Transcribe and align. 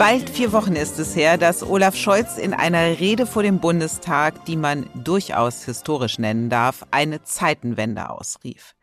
Bald 0.00 0.30
vier 0.30 0.52
Wochen 0.52 0.76
ist 0.76 0.98
es 0.98 1.14
her, 1.14 1.36
dass 1.36 1.62
Olaf 1.62 1.94
Scholz 1.94 2.38
in 2.38 2.54
einer 2.54 2.98
Rede 2.98 3.26
vor 3.26 3.42
dem 3.42 3.58
Bundestag, 3.58 4.46
die 4.46 4.56
man 4.56 4.88
durchaus 4.94 5.66
historisch 5.66 6.18
nennen 6.18 6.48
darf, 6.48 6.86
eine 6.90 7.22
Zeitenwende 7.22 8.08
ausrief. 8.08 8.74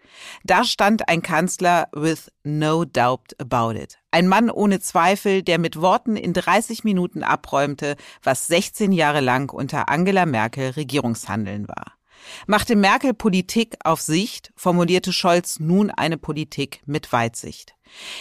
Da 0.43 0.63
stand 0.63 1.09
ein 1.09 1.23
Kanzler 1.23 1.87
with 1.91 2.31
no 2.43 2.85
doubt 2.85 3.35
about 3.39 3.71
it. 3.79 3.97
Ein 4.11 4.27
Mann 4.27 4.51
ohne 4.51 4.79
Zweifel, 4.79 5.41
der 5.41 5.57
mit 5.57 5.81
Worten 5.81 6.17
in 6.17 6.33
30 6.33 6.83
Minuten 6.83 7.23
abräumte, 7.23 7.95
was 8.21 8.45
16 8.45 8.91
Jahre 8.91 9.21
lang 9.21 9.51
unter 9.51 9.89
Angela 9.89 10.27
Merkel 10.27 10.69
Regierungshandeln 10.69 11.67
war. 11.67 11.96
Machte 12.45 12.75
Merkel 12.75 13.13
Politik 13.13 13.75
auf 13.83 14.01
Sicht, 14.01 14.51
formulierte 14.55 15.13
Scholz 15.13 15.59
nun 15.59 15.89
eine 15.89 16.17
Politik 16.17 16.81
mit 16.85 17.11
Weitsicht. 17.11 17.77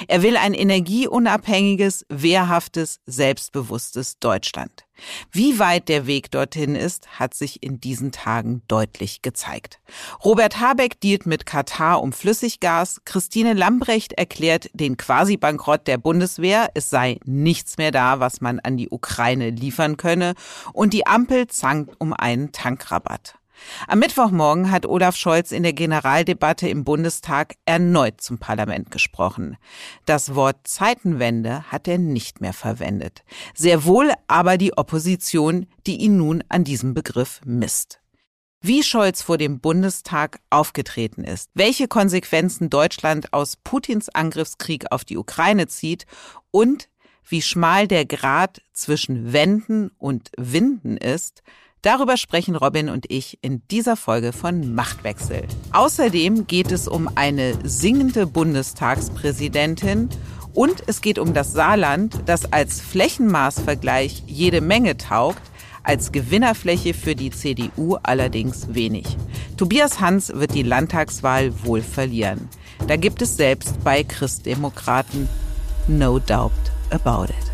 Er 0.08 0.22
will 0.22 0.36
ein 0.36 0.54
energieunabhängiges, 0.54 2.06
wehrhaftes, 2.08 3.00
selbstbewusstes 3.06 4.18
Deutschland. 4.18 4.86
Wie 5.30 5.58
weit 5.58 5.88
der 5.88 6.06
Weg 6.06 6.30
dorthin 6.30 6.74
ist, 6.74 7.18
hat 7.18 7.34
sich 7.34 7.62
in 7.62 7.80
diesen 7.80 8.12
Tagen 8.12 8.62
deutlich 8.66 9.20
gezeigt. 9.20 9.80
Robert 10.24 10.58
Habeck 10.58 11.00
dealt 11.00 11.27
mit 11.27 11.44
Katar 11.44 12.02
um 12.02 12.12
Flüssiggas, 12.12 13.02
Christine 13.04 13.52
Lambrecht 13.52 14.14
erklärt 14.14 14.70
den 14.72 14.96
Quasi-Bankrott 14.96 15.86
der 15.86 15.98
Bundeswehr, 15.98 16.70
es 16.74 16.88
sei 16.88 17.18
nichts 17.24 17.77
mehr 17.77 17.90
da, 17.90 18.20
was 18.20 18.40
man 18.40 18.58
an 18.60 18.78
die 18.78 18.88
Ukraine 18.88 19.50
liefern 19.50 19.98
könne, 19.98 20.34
und 20.72 20.94
die 20.94 21.06
Ampel 21.06 21.46
zankt 21.48 22.00
um 22.00 22.14
einen 22.14 22.52
Tankrabatt. 22.52 23.34
Am 23.86 23.98
Mittwochmorgen 23.98 24.70
hat 24.70 24.86
Olaf 24.86 25.16
Scholz 25.16 25.52
in 25.52 25.62
der 25.62 25.72
Generaldebatte 25.72 26.68
im 26.68 26.84
Bundestag 26.84 27.54
erneut 27.64 28.20
zum 28.20 28.38
Parlament 28.38 28.90
gesprochen. 28.90 29.56
Das 30.04 30.34
Wort 30.34 30.66
Zeitenwende 30.66 31.64
hat 31.70 31.88
er 31.88 31.98
nicht 31.98 32.40
mehr 32.40 32.52
verwendet. 32.52 33.24
Sehr 33.54 33.84
wohl 33.84 34.12
aber 34.27 34.58
die 34.58 34.77
Opposition, 34.77 35.66
die 35.86 35.96
ihn 35.96 36.16
nun 36.16 36.42
an 36.48 36.64
diesem 36.64 36.94
Begriff 36.94 37.40
misst. 37.44 38.00
Wie 38.62 38.82
Scholz 38.82 39.22
vor 39.22 39.38
dem 39.38 39.60
Bundestag 39.60 40.40
aufgetreten 40.50 41.22
ist, 41.22 41.50
welche 41.54 41.88
Konsequenzen 41.88 42.70
Deutschland 42.70 43.32
aus 43.32 43.56
Putins 43.56 44.08
Angriffskrieg 44.08 44.90
auf 44.90 45.04
die 45.04 45.18
Ukraine 45.18 45.68
zieht 45.68 46.06
und 46.50 46.88
wie 47.28 47.42
schmal 47.42 47.86
der 47.86 48.06
Grad 48.06 48.62
zwischen 48.72 49.32
Wenden 49.32 49.90
und 49.98 50.30
Winden 50.36 50.96
ist, 50.96 51.42
Darüber 51.82 52.16
sprechen 52.16 52.56
Robin 52.56 52.88
und 52.88 53.06
ich 53.10 53.38
in 53.42 53.62
dieser 53.70 53.96
Folge 53.96 54.32
von 54.32 54.74
Machtwechsel. 54.74 55.44
Außerdem 55.72 56.46
geht 56.46 56.72
es 56.72 56.88
um 56.88 57.08
eine 57.14 57.55
singende 57.62 58.27
Bundestagspräsidentin 58.27 60.08
und 60.52 60.83
es 60.86 61.01
geht 61.01 61.18
um 61.18 61.34
das 61.34 61.52
Saarland, 61.52 62.14
das 62.27 62.52
als 62.52 62.80
Flächenmaßvergleich 62.80 64.24
jede 64.27 64.61
Menge 64.61 64.96
taugt, 64.96 65.42
als 65.83 66.11
Gewinnerfläche 66.11 66.95
für 66.95 67.14
die 67.14 67.30
CDU 67.30 67.96
allerdings 68.02 68.74
wenig. 68.74 69.17
Tobias 69.56 70.01
Hans 70.01 70.33
wird 70.34 70.55
die 70.55 70.62
Landtagswahl 70.64 71.52
wohl 71.64 71.83
verlieren. 71.83 72.48
Da 72.89 72.96
gibt 72.96 73.22
es 73.22 73.36
selbst 73.36 73.83
bei 73.84 74.02
Christdemokraten 74.02 75.28
no 75.86 76.18
doubt 76.18 76.52
about 76.90 77.24
it. 77.24 77.52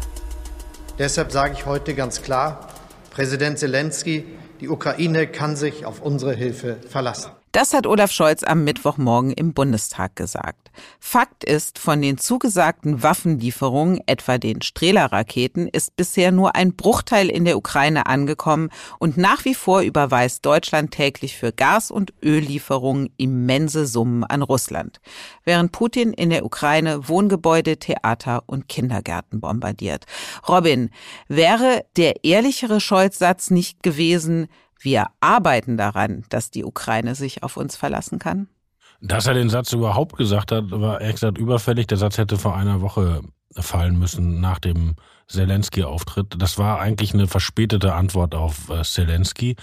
Deshalb 0.99 1.33
sage 1.33 1.55
ich 1.55 1.67
heute 1.67 1.95
ganz 1.95 2.23
klar, 2.23 2.69
Präsident 3.13 3.59
Zelensky, 3.59 4.25
die 4.63 4.71
Ukraine 4.71 5.27
kann 5.27 5.55
sich 5.55 5.85
auf 5.85 6.01
unsere 6.01 6.33
Hilfe 6.33 6.79
verlassen. 6.89 7.31
Das 7.53 7.75
hat 7.75 7.87
Olaf 7.87 8.11
Scholz 8.11 8.43
am 8.43 8.65
Mittwochmorgen 8.65 9.33
im 9.33 9.53
Bundestag 9.53 10.17
gesagt. 10.17 10.62
Fakt 11.01 11.45
ist, 11.45 11.79
von 11.79 12.01
den 12.01 12.19
zugesagten 12.19 13.03
Waffenlieferungen, 13.03 14.01
etwa 14.07 14.39
den 14.39 14.63
Strehler-Raketen, 14.63 15.69
ist 15.69 15.97
bisher 15.97 16.33
nur 16.33 16.55
ein 16.55 16.75
Bruchteil 16.75 17.29
in 17.29 17.45
der 17.45 17.57
Ukraine 17.57 18.07
angekommen 18.07 18.71
und 18.99 19.17
nach 19.17 19.45
wie 19.45 19.55
vor 19.55 19.83
überweist 19.83 20.45
Deutschland 20.45 20.93
täglich 20.93 21.37
für 21.37 21.53
Gas- 21.53 21.91
und 21.91 22.13
Öllieferungen 22.23 23.13
immense 23.17 23.87
Summen 23.87 24.25
an 24.25 24.43
Russland, 24.43 25.01
während 25.45 25.73
Putin 25.73 26.13
in 26.13 26.31
der 26.31 26.45
Ukraine 26.45 27.09
Wohngebäude, 27.09 27.79
Theater 27.79 28.45
und 28.47 28.69
Kindergärten 28.69 29.41
bombardiert. 29.41 30.07
Robin, 30.49 30.91
wäre 31.29 31.85
der 31.97 32.25
ehrlichere 32.25 32.81
Scholz-Satz 32.81 33.51
nicht 33.51 33.83
gewesen, 33.83 34.49
wir 34.83 35.07
arbeiten 35.21 35.77
daran, 35.77 36.25
dass 36.29 36.51
die 36.51 36.65
Ukraine 36.65 37.15
sich 37.15 37.45
auf 37.45 37.57
uns 37.57 37.77
verlassen 37.77 38.19
kann? 38.19 38.49
Dass 39.05 39.27
er 39.27 39.35
den 39.35 39.51
Satz 39.51 39.73
überhaupt 39.73 40.17
gesagt 40.17 40.53
hat, 40.53 40.71
war 40.71 41.01
ehrlich 41.01 41.17
gesagt 41.17 41.37
überfällig. 41.37 41.89
Der 41.89 41.99
Satz 41.99 42.19
hätte 42.19 42.39
vor 42.39 42.57
einer 42.57 42.81
Woche 42.83 43.23
fallen 43.59 43.99
müssen 43.99 44.41
nach 44.41 44.61
dem 44.61 44.95
Zelensky-Auftritt. 45.27 46.37
Das 46.39 46.57
war 46.57 46.79
eigentlich 46.79 47.13
eine 47.13 47.27
verspätete 47.27 47.95
Antwort 47.95 48.37
auf 48.37 48.71
äh, 48.71 48.83
Zelensky. 48.85 49.57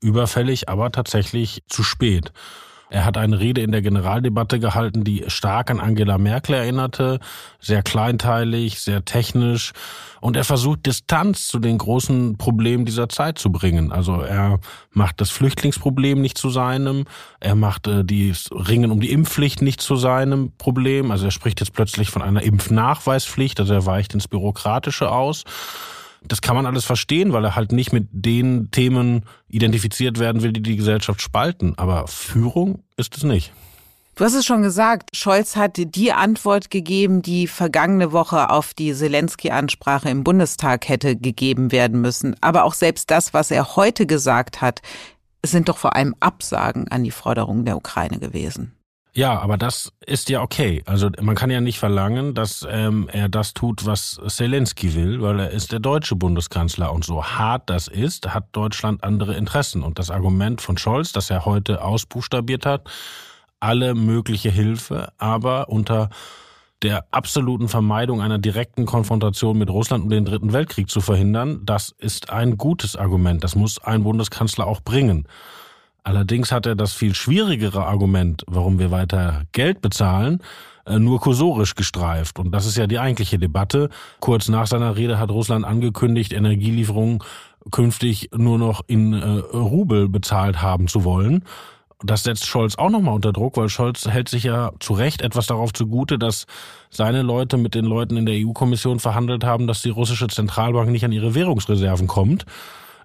Überfällig, 0.00 0.70
aber 0.70 0.90
tatsächlich 0.90 1.62
zu 1.68 1.82
spät. 1.82 2.32
Er 2.90 3.04
hat 3.04 3.16
eine 3.16 3.38
Rede 3.38 3.60
in 3.60 3.70
der 3.70 3.82
Generaldebatte 3.82 4.58
gehalten, 4.58 5.04
die 5.04 5.24
stark 5.28 5.70
an 5.70 5.78
Angela 5.78 6.18
Merkel 6.18 6.56
erinnerte, 6.56 7.20
sehr 7.60 7.82
kleinteilig, 7.82 8.80
sehr 8.80 9.04
technisch. 9.04 9.72
Und 10.20 10.36
er 10.36 10.44
versucht 10.44 10.84
Distanz 10.86 11.46
zu 11.46 11.60
den 11.60 11.78
großen 11.78 12.36
Problemen 12.36 12.84
dieser 12.84 13.08
Zeit 13.08 13.38
zu 13.38 13.50
bringen. 13.52 13.92
Also 13.92 14.20
er 14.20 14.58
macht 14.90 15.20
das 15.20 15.30
Flüchtlingsproblem 15.30 16.20
nicht 16.20 16.36
zu 16.36 16.50
seinem, 16.50 17.04
er 17.38 17.54
macht 17.54 17.86
äh, 17.86 18.04
die 18.04 18.34
Ringen 18.50 18.90
um 18.90 19.00
die 19.00 19.12
Impfpflicht 19.12 19.62
nicht 19.62 19.80
zu 19.80 19.94
seinem 19.94 20.52
Problem. 20.58 21.10
Also 21.12 21.26
er 21.26 21.30
spricht 21.30 21.60
jetzt 21.60 21.72
plötzlich 21.72 22.10
von 22.10 22.22
einer 22.22 22.42
Impfnachweispflicht, 22.42 23.60
also 23.60 23.72
er 23.72 23.86
weicht 23.86 24.14
ins 24.14 24.28
Bürokratische 24.28 25.10
aus. 25.10 25.44
Das 26.22 26.42
kann 26.42 26.54
man 26.54 26.66
alles 26.66 26.84
verstehen, 26.84 27.32
weil 27.32 27.44
er 27.44 27.56
halt 27.56 27.72
nicht 27.72 27.92
mit 27.92 28.08
den 28.12 28.70
Themen 28.70 29.24
identifiziert 29.48 30.18
werden 30.18 30.42
will, 30.42 30.52
die 30.52 30.62
die 30.62 30.76
Gesellschaft 30.76 31.22
spalten. 31.22 31.74
Aber 31.78 32.06
Führung 32.08 32.82
ist 32.96 33.16
es 33.16 33.22
nicht. 33.22 33.52
Du 34.16 34.26
hast 34.26 34.34
es 34.34 34.44
schon 34.44 34.60
gesagt, 34.60 35.16
Scholz 35.16 35.56
hat 35.56 35.76
die 35.78 36.12
Antwort 36.12 36.70
gegeben, 36.70 37.22
die 37.22 37.46
vergangene 37.46 38.12
Woche 38.12 38.50
auf 38.50 38.74
die 38.74 38.92
Zelensky-Ansprache 38.92 40.10
im 40.10 40.24
Bundestag 40.24 40.90
hätte 40.90 41.16
gegeben 41.16 41.72
werden 41.72 42.02
müssen. 42.02 42.36
Aber 42.42 42.64
auch 42.64 42.74
selbst 42.74 43.10
das, 43.10 43.32
was 43.32 43.50
er 43.50 43.76
heute 43.76 44.04
gesagt 44.04 44.60
hat, 44.60 44.82
sind 45.42 45.70
doch 45.70 45.78
vor 45.78 45.96
allem 45.96 46.14
Absagen 46.20 46.88
an 46.88 47.02
die 47.02 47.10
Forderungen 47.10 47.64
der 47.64 47.78
Ukraine 47.78 48.18
gewesen. 48.18 48.72
Ja, 49.12 49.40
aber 49.40 49.56
das 49.56 49.92
ist 50.06 50.28
ja 50.28 50.40
okay. 50.40 50.82
Also 50.86 51.10
man 51.20 51.34
kann 51.34 51.50
ja 51.50 51.60
nicht 51.60 51.80
verlangen, 51.80 52.34
dass 52.34 52.66
ähm, 52.70 53.08
er 53.12 53.28
das 53.28 53.54
tut, 53.54 53.84
was 53.84 54.20
Zelensky 54.28 54.94
will, 54.94 55.20
weil 55.20 55.40
er 55.40 55.50
ist 55.50 55.72
der 55.72 55.80
deutsche 55.80 56.14
Bundeskanzler 56.14 56.92
und 56.92 57.04
so 57.04 57.24
hart 57.24 57.68
das 57.68 57.88
ist, 57.88 58.32
hat 58.32 58.48
Deutschland 58.52 59.02
andere 59.02 59.34
Interessen. 59.34 59.82
Und 59.82 59.98
das 59.98 60.10
Argument 60.10 60.60
von 60.60 60.78
Scholz, 60.78 61.12
das 61.12 61.28
er 61.28 61.44
heute 61.44 61.82
ausbuchstabiert 61.82 62.66
hat, 62.66 62.88
alle 63.58 63.94
mögliche 63.94 64.50
Hilfe, 64.50 65.12
aber 65.18 65.68
unter 65.68 66.08
der 66.82 67.04
absoluten 67.10 67.68
Vermeidung 67.68 68.22
einer 68.22 68.38
direkten 68.38 68.86
Konfrontation 68.86 69.58
mit 69.58 69.68
Russland, 69.68 70.04
um 70.04 70.10
den 70.10 70.24
Dritten 70.24 70.52
Weltkrieg 70.52 70.88
zu 70.88 71.00
verhindern, 71.00 71.60
das 71.64 71.94
ist 71.98 72.30
ein 72.30 72.56
gutes 72.56 72.96
Argument. 72.96 73.44
Das 73.44 73.54
muss 73.54 73.78
ein 73.78 74.02
Bundeskanzler 74.02 74.66
auch 74.66 74.80
bringen. 74.80 75.26
Allerdings 76.10 76.50
hat 76.50 76.66
er 76.66 76.74
das 76.74 76.92
viel 76.92 77.14
schwierigere 77.14 77.86
Argument, 77.86 78.42
warum 78.48 78.80
wir 78.80 78.90
weiter 78.90 79.44
Geld 79.52 79.80
bezahlen, 79.80 80.40
äh, 80.84 80.98
nur 80.98 81.20
kursorisch 81.20 81.76
gestreift. 81.76 82.40
Und 82.40 82.50
das 82.50 82.66
ist 82.66 82.76
ja 82.76 82.88
die 82.88 82.98
eigentliche 82.98 83.38
Debatte. 83.38 83.90
Kurz 84.18 84.48
nach 84.48 84.66
seiner 84.66 84.96
Rede 84.96 85.20
hat 85.20 85.30
Russland 85.30 85.64
angekündigt, 85.64 86.32
Energielieferungen 86.32 87.20
künftig 87.70 88.30
nur 88.34 88.58
noch 88.58 88.80
in 88.88 89.12
äh, 89.12 89.24
Rubel 89.56 90.08
bezahlt 90.08 90.60
haben 90.60 90.88
zu 90.88 91.04
wollen. 91.04 91.44
Das 92.02 92.24
setzt 92.24 92.46
Scholz 92.46 92.74
auch 92.74 92.90
nochmal 92.90 93.14
unter 93.14 93.32
Druck, 93.32 93.56
weil 93.56 93.68
Scholz 93.68 94.08
hält 94.08 94.28
sich 94.28 94.42
ja 94.42 94.72
zu 94.80 94.94
Recht 94.94 95.22
etwas 95.22 95.46
darauf 95.46 95.72
zugute, 95.72 96.18
dass 96.18 96.46
seine 96.90 97.22
Leute 97.22 97.56
mit 97.56 97.76
den 97.76 97.84
Leuten 97.84 98.16
in 98.16 98.26
der 98.26 98.34
EU-Kommission 98.34 98.98
verhandelt 98.98 99.44
haben, 99.44 99.68
dass 99.68 99.82
die 99.82 99.90
russische 99.90 100.26
Zentralbank 100.26 100.90
nicht 100.90 101.04
an 101.04 101.12
ihre 101.12 101.36
Währungsreserven 101.36 102.08
kommt. 102.08 102.46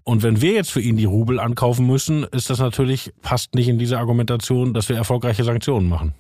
Und 0.08 0.22
wenn 0.22 0.40
wir 0.40 0.54
jetzt 0.54 0.72
für 0.72 0.82
ihn 0.82 0.98
die 0.98 1.06
Rubel 1.06 1.40
ankaufen 1.40 1.88
müssen, 1.88 2.26
ist 2.26 2.52
das 2.52 2.60
natürlich, 2.60 3.12
passt 3.24 3.56
nicht 3.56 3.68
in 3.68 3.80
diese 3.80 3.98
Argumentation, 3.98 4.76
dass 4.76 4.88
wir 4.88 4.96
erfolgreiche 4.96 5.44
Sanktionen 5.44 5.90
machen. 5.90 6.14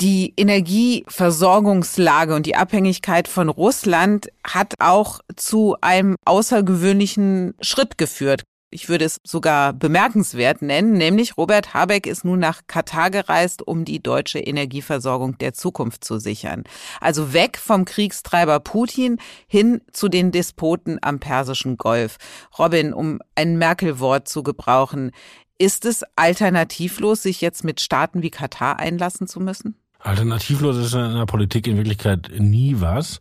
Die 0.00 0.32
Energieversorgungslage 0.36 2.32
und 2.36 2.46
die 2.46 2.54
Abhängigkeit 2.54 3.26
von 3.26 3.48
Russland 3.48 4.28
hat 4.44 4.74
auch 4.78 5.18
zu 5.34 5.74
einem 5.80 6.14
außergewöhnlichen 6.24 7.54
Schritt 7.60 7.98
geführt. 7.98 8.44
Ich 8.70 8.90
würde 8.90 9.06
es 9.06 9.18
sogar 9.24 9.72
bemerkenswert 9.72 10.60
nennen, 10.60 10.92
nämlich 10.92 11.38
Robert 11.38 11.72
Habeck 11.72 12.06
ist 12.06 12.26
nun 12.26 12.38
nach 12.38 12.66
Katar 12.66 13.10
gereist, 13.10 13.66
um 13.66 13.86
die 13.86 14.02
deutsche 14.02 14.40
Energieversorgung 14.40 15.38
der 15.38 15.54
Zukunft 15.54 16.04
zu 16.04 16.18
sichern. 16.18 16.64
Also 17.00 17.32
weg 17.32 17.56
vom 17.56 17.86
Kriegstreiber 17.86 18.60
Putin 18.60 19.18
hin 19.46 19.80
zu 19.90 20.08
den 20.10 20.32
Despoten 20.32 20.98
am 21.00 21.18
Persischen 21.18 21.78
Golf. 21.78 22.18
Robin, 22.58 22.92
um 22.92 23.20
ein 23.34 23.56
Merkel-Wort 23.56 24.28
zu 24.28 24.42
gebrauchen, 24.42 25.12
ist 25.56 25.86
es 25.86 26.04
alternativlos, 26.16 27.22
sich 27.22 27.40
jetzt 27.40 27.64
mit 27.64 27.80
Staaten 27.80 28.20
wie 28.20 28.30
Katar 28.30 28.78
einlassen 28.78 29.26
zu 29.26 29.40
müssen? 29.40 29.76
Alternativlos 29.98 30.76
ist 30.76 30.92
in 30.92 31.14
der 31.14 31.26
Politik 31.26 31.66
in 31.66 31.76
Wirklichkeit 31.76 32.30
nie 32.38 32.76
was. 32.78 33.20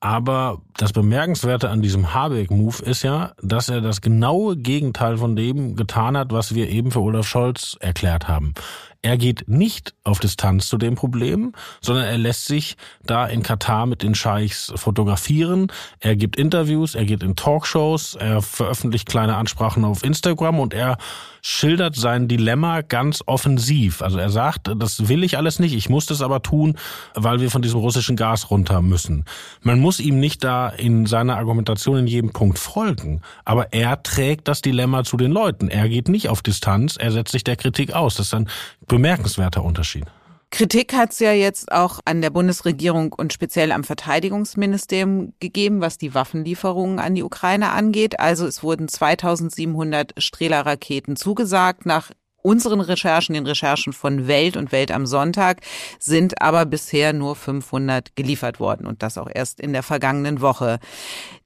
Aber 0.00 0.62
das 0.78 0.94
Bemerkenswerte 0.94 1.68
an 1.68 1.82
diesem 1.82 2.14
Habeck-Move 2.14 2.82
ist 2.82 3.02
ja, 3.02 3.34
dass 3.42 3.68
er 3.68 3.82
das 3.82 4.00
genaue 4.00 4.56
Gegenteil 4.56 5.18
von 5.18 5.36
dem 5.36 5.76
getan 5.76 6.16
hat, 6.16 6.32
was 6.32 6.54
wir 6.54 6.70
eben 6.70 6.90
für 6.90 7.02
Olaf 7.02 7.26
Scholz 7.26 7.76
erklärt 7.80 8.26
haben. 8.26 8.54
Er 9.02 9.18
geht 9.18 9.48
nicht 9.48 9.94
auf 10.04 10.18
Distanz 10.18 10.68
zu 10.68 10.78
dem 10.78 10.94
Problem, 10.94 11.52
sondern 11.80 12.04
er 12.04 12.18
lässt 12.18 12.46
sich 12.46 12.76
da 13.02 13.26
in 13.26 13.42
Katar 13.42 13.86
mit 13.86 14.02
den 14.02 14.14
Scheichs 14.14 14.72
fotografieren. 14.76 15.72
Er 16.00 16.16
gibt 16.16 16.36
Interviews, 16.36 16.94
er 16.94 17.06
geht 17.06 17.22
in 17.22 17.36
Talkshows, 17.36 18.14
er 18.14 18.42
veröffentlicht 18.42 19.08
kleine 19.08 19.36
Ansprachen 19.36 19.84
auf 19.84 20.02
Instagram 20.02 20.60
und 20.60 20.74
er 20.74 20.98
schildert 21.42 21.96
sein 21.96 22.28
Dilemma 22.28 22.82
ganz 22.82 23.22
offensiv. 23.26 24.02
Also 24.02 24.18
er 24.18 24.30
sagt, 24.30 24.70
das 24.76 25.08
will 25.08 25.24
ich 25.24 25.36
alles 25.36 25.58
nicht, 25.58 25.74
ich 25.74 25.88
muss 25.88 26.06
das 26.06 26.22
aber 26.22 26.42
tun, 26.42 26.76
weil 27.14 27.40
wir 27.40 27.50
von 27.50 27.62
diesem 27.62 27.80
russischen 27.80 28.16
Gas 28.16 28.50
runter 28.50 28.82
müssen. 28.82 29.24
Man 29.62 29.80
muss 29.80 30.00
ihm 30.00 30.20
nicht 30.20 30.44
da 30.44 30.68
in 30.68 31.06
seiner 31.06 31.36
Argumentation 31.36 31.98
in 31.98 32.06
jedem 32.06 32.32
Punkt 32.32 32.58
folgen, 32.58 33.20
aber 33.44 33.72
er 33.72 34.02
trägt 34.02 34.48
das 34.48 34.62
Dilemma 34.62 35.04
zu 35.04 35.16
den 35.16 35.32
Leuten. 35.32 35.68
Er 35.68 35.88
geht 35.88 36.08
nicht 36.08 36.28
auf 36.28 36.42
Distanz, 36.42 36.96
er 36.96 37.12
setzt 37.12 37.32
sich 37.32 37.44
der 37.44 37.56
Kritik 37.56 37.92
aus. 37.92 38.16
Das 38.16 38.26
ist 38.26 38.34
ein 38.34 38.48
bemerkenswerter 38.86 39.64
Unterschied. 39.64 40.04
Kritik 40.50 40.94
hat 40.94 41.12
es 41.12 41.20
ja 41.20 41.32
jetzt 41.32 41.70
auch 41.70 42.00
an 42.04 42.22
der 42.22 42.30
Bundesregierung 42.30 43.12
und 43.12 43.32
speziell 43.32 43.70
am 43.70 43.84
Verteidigungsministerium 43.84 45.32
gegeben, 45.38 45.80
was 45.80 45.96
die 45.96 46.12
Waffenlieferungen 46.12 46.98
an 46.98 47.14
die 47.14 47.22
Ukraine 47.22 47.70
angeht. 47.70 48.18
Also 48.18 48.46
es 48.46 48.62
wurden 48.62 48.88
2700 48.88 50.12
Strehler-Raketen 50.18 51.14
zugesagt. 51.14 51.86
Nach 51.86 52.10
unseren 52.42 52.80
Recherchen, 52.80 53.34
den 53.34 53.46
Recherchen 53.46 53.92
von 53.92 54.26
Welt 54.26 54.56
und 54.56 54.72
Welt 54.72 54.90
am 54.90 55.06
Sonntag, 55.06 55.60
sind 55.98 56.42
aber 56.42 56.66
bisher 56.66 57.12
nur 57.12 57.36
500 57.36 58.16
geliefert 58.16 58.60
worden 58.60 58.86
und 58.86 59.02
das 59.02 59.18
auch 59.18 59.28
erst 59.32 59.60
in 59.60 59.72
der 59.72 59.82
vergangenen 59.82 60.40
Woche. 60.40 60.78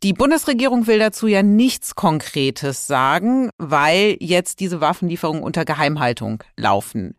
Die 0.02 0.12
Bundesregierung 0.12 0.86
will 0.86 0.98
dazu 0.98 1.26
ja 1.26 1.42
nichts 1.42 1.94
Konkretes 1.94 2.86
sagen, 2.86 3.50
weil 3.58 4.16
jetzt 4.20 4.60
diese 4.60 4.80
Waffenlieferungen 4.80 5.42
unter 5.42 5.64
Geheimhaltung 5.64 6.42
laufen. 6.56 7.16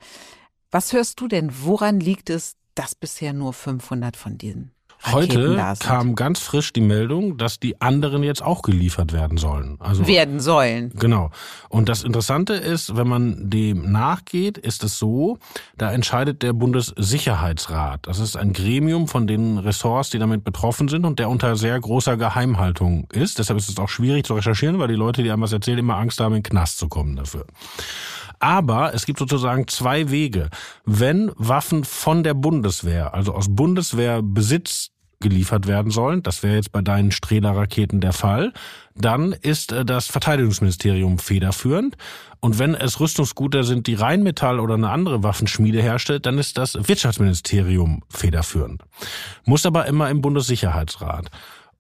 Was 0.76 0.92
hörst 0.92 1.22
du 1.22 1.30
denn? 1.30 1.52
Woran 1.62 2.02
liegt 2.02 2.30
es, 2.30 2.58
dass 2.74 2.96
bisher 2.96 3.32
nur 3.32 3.54
500 3.54 4.18
von 4.18 4.38
diesen 4.38 4.74
Heute 5.06 5.56
kam 5.80 6.16
ganz 6.16 6.40
frisch 6.40 6.74
die 6.74 6.82
Meldung, 6.82 7.38
dass 7.38 7.62
die 7.62 7.80
anderen 7.80 8.24
jetzt 8.24 8.42
auch 8.42 8.62
geliefert 8.62 9.14
werden 9.14 9.38
sollen. 9.38 9.78
Also 9.80 10.06
werden 10.06 10.42
sollen. 10.42 10.92
Genau. 10.96 11.32
Und 11.70 11.88
das 11.88 12.04
Interessante 12.04 12.56
ist, 12.56 12.98
wenn 12.98 13.08
man 13.08 13.50
dem 13.50 13.90
nachgeht, 13.90 14.58
ist 14.58 14.84
es 14.84 15.00
so, 15.00 15.38
da 15.78 15.94
entscheidet 15.94 16.42
der 16.42 16.52
Bundessicherheitsrat. 16.52 18.08
Das 18.08 18.20
ist 18.20 18.36
ein 18.36 18.52
Gremium 18.52 19.08
von 19.08 19.28
den 19.28 19.58
Ressorts, 19.60 20.10
die 20.10 20.20
damit 20.20 20.44
betroffen 20.44 20.90
sind 20.90 21.06
und 21.06 21.20
der 21.20 21.30
unter 21.30 21.56
sehr 21.56 21.80
großer 21.80 22.18
Geheimhaltung 22.18 23.08
ist. 23.14 23.40
Deshalb 23.40 23.60
ist 23.60 23.70
es 23.70 23.78
auch 23.78 23.90
schwierig 23.90 24.26
zu 24.26 24.34
recherchieren, 24.34 24.78
weil 24.80 24.90
die 24.90 24.96
Leute, 24.96 25.24
die 25.24 25.32
einem 25.32 25.44
was 25.44 25.54
erzählen, 25.54 25.78
immer 25.78 25.96
Angst 25.96 26.20
haben, 26.20 26.36
in 26.36 26.44
den 26.44 26.50
Knast 26.50 26.80
zu 26.80 26.90
kommen 26.90 27.16
dafür. 27.16 27.46
Aber 28.46 28.94
es 28.94 29.08
gibt 29.08 29.18
sozusagen 29.18 29.68
zwei 29.68 30.12
Wege. 30.12 30.52
Wenn 30.86 31.32
Waffen 31.36 31.84
von 31.84 32.22
der 32.22 32.36
Bundeswehr, 32.36 33.16
also 33.16 33.34
aus 33.34 33.48
Bundeswehrbesitz 33.50 34.92
geliefert 35.20 35.66
werden 35.66 35.92
sollen, 35.92 36.22
das 36.22 36.44
wäre 36.44 36.54
jetzt 36.54 36.72
bei 36.72 36.84
deinen 36.84 37.10
Strehler-Raketen 37.10 38.02
der 38.02 38.14
Fall, 38.14 38.54
dann 38.94 39.32
ist 39.32 39.72
äh, 39.72 39.84
das 39.84 40.06
Verteidigungsministerium 40.06 41.18
federführend. 41.18 41.96
Und 42.40 42.60
wenn 42.60 42.76
es 42.76 43.00
Rüstungsgüter 43.00 43.64
sind, 43.64 43.88
die 43.88 43.96
Rheinmetall 43.96 44.60
oder 44.60 44.76
eine 44.76 44.92
andere 44.92 45.24
Waffenschmiede 45.24 45.82
herstellt, 45.82 46.28
dann 46.28 46.38
ist 46.38 46.60
das 46.60 46.76
Wirtschaftsministerium 46.88 48.04
federführend. 48.10 48.84
Muss 49.46 49.66
aber 49.66 49.88
immer 49.88 50.12
im 50.12 50.22
Bundessicherheitsrat. 50.22 51.32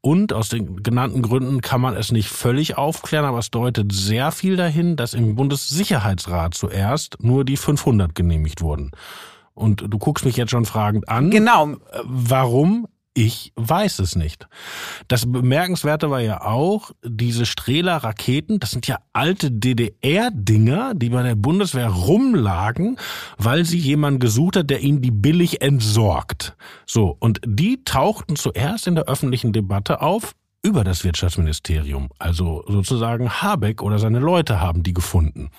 Und 0.05 0.33
aus 0.33 0.49
den 0.49 0.83
genannten 0.83 1.23
Gründen 1.23 1.61
kann 1.61 1.81
man 1.81 1.95
es 1.95 2.11
nicht 2.11 2.29
völlig 2.29 2.77
aufklären, 2.77 3.25
aber 3.25 3.39
es 3.39 3.49
deutet 3.49 3.91
sehr 3.91 4.31
viel 4.31 4.55
dahin, 4.55 4.97
dass 4.97 5.15
im 5.15 5.33
Bundessicherheitsrat 5.33 6.53
zuerst 6.53 7.17
nur 7.23 7.43
die 7.43 7.57
500 7.57 8.13
genehmigt 8.13 8.61
wurden. 8.61 8.91
Und 9.55 9.83
du 9.89 9.97
guckst 9.97 10.23
mich 10.23 10.37
jetzt 10.37 10.51
schon 10.51 10.65
fragend 10.65 11.09
an. 11.09 11.31
Genau. 11.31 11.77
Warum? 12.03 12.87
Ich 13.17 13.53
weiß 13.55 13.99
es 13.99 14.17
nicht. 14.17 14.45
Das 15.07 15.31
Bemerkenswerte 15.31 16.11
war 16.11 16.19
ja 16.19 16.41
auch, 16.41 16.91
diese 17.01 17.45
Strehler-Raketen, 17.45 18.59
das 18.59 18.71
sind 18.71 18.87
ja 18.87 18.99
alte 19.13 19.51
DDR-Dinger, 19.51 20.95
die 20.95 21.09
bei 21.11 21.23
der 21.23 21.35
Bundeswehr 21.35 21.87
rumlagen, 21.87 22.97
weil 23.37 23.63
sie 23.63 23.77
jemanden 23.77 24.19
gesucht 24.19 24.57
hat, 24.57 24.69
der 24.69 24.81
ihnen 24.81 25.01
die 25.01 25.11
billig 25.11 25.61
entsorgt. 25.61 26.57
So, 26.85 27.15
und 27.17 27.39
die 27.45 27.85
tauchten 27.85 28.35
zuerst 28.35 28.85
in 28.85 28.95
der 28.95 29.05
öffentlichen 29.05 29.53
Debatte 29.53 30.01
auf 30.01 30.33
über 30.61 30.83
das 30.83 31.05
Wirtschaftsministerium. 31.05 32.09
Also 32.19 32.65
sozusagen 32.67 33.29
Habeck 33.29 33.81
oder 33.81 33.97
seine 33.97 34.19
Leute 34.19 34.59
haben 34.59 34.83
die 34.83 34.93
gefunden. 34.93 35.51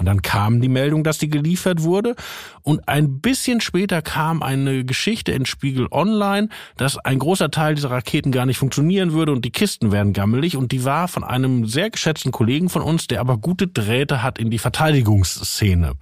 Und 0.00 0.06
dann 0.06 0.22
kam 0.22 0.62
die 0.62 0.70
Meldung, 0.70 1.04
dass 1.04 1.18
die 1.18 1.28
geliefert 1.28 1.82
wurde. 1.82 2.16
Und 2.62 2.88
ein 2.88 3.20
bisschen 3.20 3.60
später 3.60 4.00
kam 4.00 4.42
eine 4.42 4.86
Geschichte 4.86 5.30
in 5.32 5.44
Spiegel 5.44 5.88
Online, 5.90 6.48
dass 6.78 6.96
ein 6.96 7.18
großer 7.18 7.50
Teil 7.50 7.74
dieser 7.74 7.90
Raketen 7.90 8.32
gar 8.32 8.46
nicht 8.46 8.56
funktionieren 8.56 9.12
würde 9.12 9.32
und 9.32 9.44
die 9.44 9.50
Kisten 9.50 9.92
werden 9.92 10.14
gammelig. 10.14 10.56
Und 10.56 10.72
die 10.72 10.86
war 10.86 11.06
von 11.06 11.22
einem 11.22 11.66
sehr 11.66 11.90
geschätzten 11.90 12.32
Kollegen 12.32 12.70
von 12.70 12.80
uns, 12.80 13.08
der 13.08 13.20
aber 13.20 13.36
gute 13.36 13.68
Drähte 13.68 14.22
hat 14.22 14.38
in 14.38 14.48
die 14.48 14.58
Verteidigungsszene. 14.58 15.92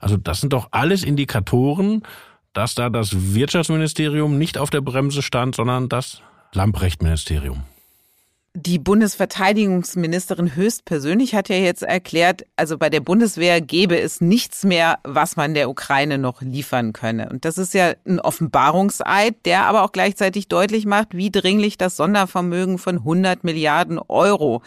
Also 0.00 0.16
das 0.16 0.40
sind 0.40 0.52
doch 0.52 0.66
alles 0.72 1.04
Indikatoren, 1.04 2.02
dass 2.54 2.74
da 2.74 2.90
das 2.90 3.34
Wirtschaftsministerium 3.34 4.36
nicht 4.36 4.58
auf 4.58 4.70
der 4.70 4.80
Bremse 4.80 5.22
stand, 5.22 5.54
sondern 5.54 5.88
das 5.88 6.22
Lamprecht-Ministerium. 6.54 7.62
Die 8.54 8.78
Bundesverteidigungsministerin 8.78 10.54
höchstpersönlich 10.54 11.34
hat 11.34 11.48
ja 11.48 11.56
jetzt 11.56 11.82
erklärt, 11.82 12.44
also 12.54 12.76
bei 12.76 12.90
der 12.90 13.00
Bundeswehr 13.00 13.62
gäbe 13.62 13.98
es 13.98 14.20
nichts 14.20 14.62
mehr, 14.62 14.98
was 15.04 15.36
man 15.36 15.54
der 15.54 15.70
Ukraine 15.70 16.18
noch 16.18 16.42
liefern 16.42 16.92
könne. 16.92 17.30
Und 17.30 17.46
das 17.46 17.56
ist 17.56 17.72
ja 17.72 17.94
ein 18.06 18.20
Offenbarungseid, 18.20 19.36
der 19.46 19.64
aber 19.64 19.82
auch 19.84 19.92
gleichzeitig 19.92 20.48
deutlich 20.48 20.84
macht, 20.84 21.16
wie 21.16 21.30
dringlich 21.30 21.78
das 21.78 21.96
Sondervermögen 21.96 22.76
von 22.76 22.98
100 22.98 23.42
Milliarden 23.42 23.98
Euro 23.98 24.60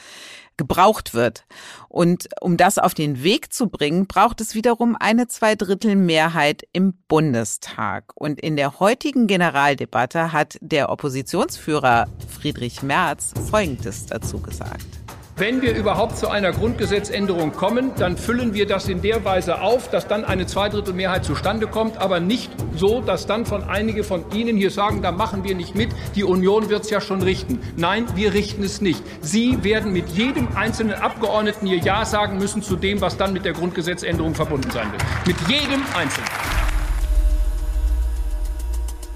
gebraucht 0.58 1.14
wird. 1.14 1.46
Und 1.88 2.28
um 2.42 2.58
das 2.58 2.78
auf 2.78 2.94
den 2.94 3.24
Weg 3.24 3.54
zu 3.54 3.68
bringen, 3.68 4.08
braucht 4.08 4.42
es 4.42 4.56
wiederum 4.56 4.96
eine 5.00 5.28
Zweidrittelmehrheit 5.28 6.68
im 6.74 6.94
Bundestag. 7.08 8.12
Und 8.16 8.40
in 8.40 8.56
der 8.56 8.80
heutigen 8.80 9.28
Generaldebatte 9.28 10.32
hat 10.32 10.58
der 10.62 10.90
Oppositionsführer 10.90 12.08
Friedrich 12.28 12.82
Merz 12.82 13.34
Folgendes 13.50 14.06
dazu 14.06 14.40
gesagt. 14.40 15.05
Wenn 15.38 15.62
wir 15.62 15.76
überhaupt 15.76 16.18
zu 16.18 16.30
einer 16.30 16.54
Grundgesetzänderung 16.54 17.52
kommen, 17.52 17.92
dann 17.98 18.16
füllen 18.16 18.54
wir 18.54 18.66
das 18.66 18.88
in 18.88 19.02
der 19.02 19.26
Weise 19.26 19.60
auf, 19.60 19.90
dass 19.90 20.08
dann 20.08 20.24
eine 20.24 20.46
Zweidrittelmehrheit 20.46 21.26
zustande 21.26 21.68
kommt, 21.68 21.98
aber 21.98 22.22
nicht 22.22 22.50
so, 22.74 23.02
dass 23.02 23.28
dann 23.28 23.46
von 23.46 23.66
einige 23.66 24.06
von 24.06 24.24
Ihnen 24.34 24.56
hier 24.56 24.72
sagen, 24.72 25.02
da 25.02 25.12
machen 25.12 25.44
wir 25.44 25.54
nicht 25.54 25.76
mit, 25.76 25.90
die 26.16 26.24
Union 26.24 26.70
wird 26.70 26.86
es 26.86 26.90
ja 26.90 27.02
schon 27.02 27.22
richten. 27.22 27.60
Nein, 27.76 28.06
wir 28.16 28.34
richten 28.34 28.64
es 28.64 28.80
nicht. 28.80 29.04
Sie 29.20 29.62
werden 29.62 29.92
mit 29.92 30.08
jedem 30.08 30.48
einzelnen 30.56 30.94
Abgeordneten 30.94 31.68
hier 31.68 31.80
Ja 31.80 32.06
sagen 32.06 32.38
müssen 32.38 32.62
zu 32.62 32.78
dem, 32.78 33.02
was 33.02 33.18
dann 33.18 33.34
mit 33.34 33.44
der 33.44 33.52
Grundgesetzänderung 33.52 34.36
verbunden 34.36 34.72
sein 34.72 34.90
wird. 34.94 35.04
Mit 35.28 35.36
jedem 35.50 35.84
Einzelnen. 35.98 36.45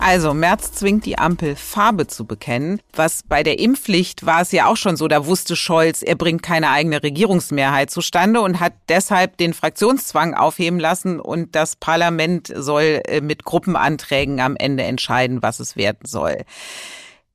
Also, 0.01 0.33
Merz 0.33 0.71
zwingt 0.71 1.05
die 1.05 1.17
Ampel, 1.17 1.57
Farbe 1.57 2.07
zu 2.07 2.25
bekennen. 2.25 2.81
Was 2.93 3.21
bei 3.21 3.43
der 3.43 3.59
Impfpflicht 3.59 4.25
war 4.25 4.41
es 4.41 4.53
ja 4.53 4.67
auch 4.67 4.77
schon 4.77 4.95
so, 4.95 5.09
da 5.09 5.25
wusste 5.25 5.57
Scholz, 5.57 6.01
er 6.01 6.15
bringt 6.15 6.41
keine 6.41 6.69
eigene 6.69 7.03
Regierungsmehrheit 7.03 7.91
zustande 7.91 8.39
und 8.39 8.61
hat 8.61 8.73
deshalb 8.87 9.35
den 9.35 9.53
Fraktionszwang 9.53 10.35
aufheben 10.35 10.79
lassen 10.79 11.19
und 11.19 11.53
das 11.53 11.75
Parlament 11.75 12.49
soll 12.55 13.01
äh, 13.07 13.19
mit 13.19 13.43
Gruppenanträgen 13.43 14.39
am 14.39 14.55
Ende 14.55 14.83
entscheiden, 14.83 15.43
was 15.43 15.59
es 15.59 15.75
werden 15.75 16.05
soll. 16.05 16.45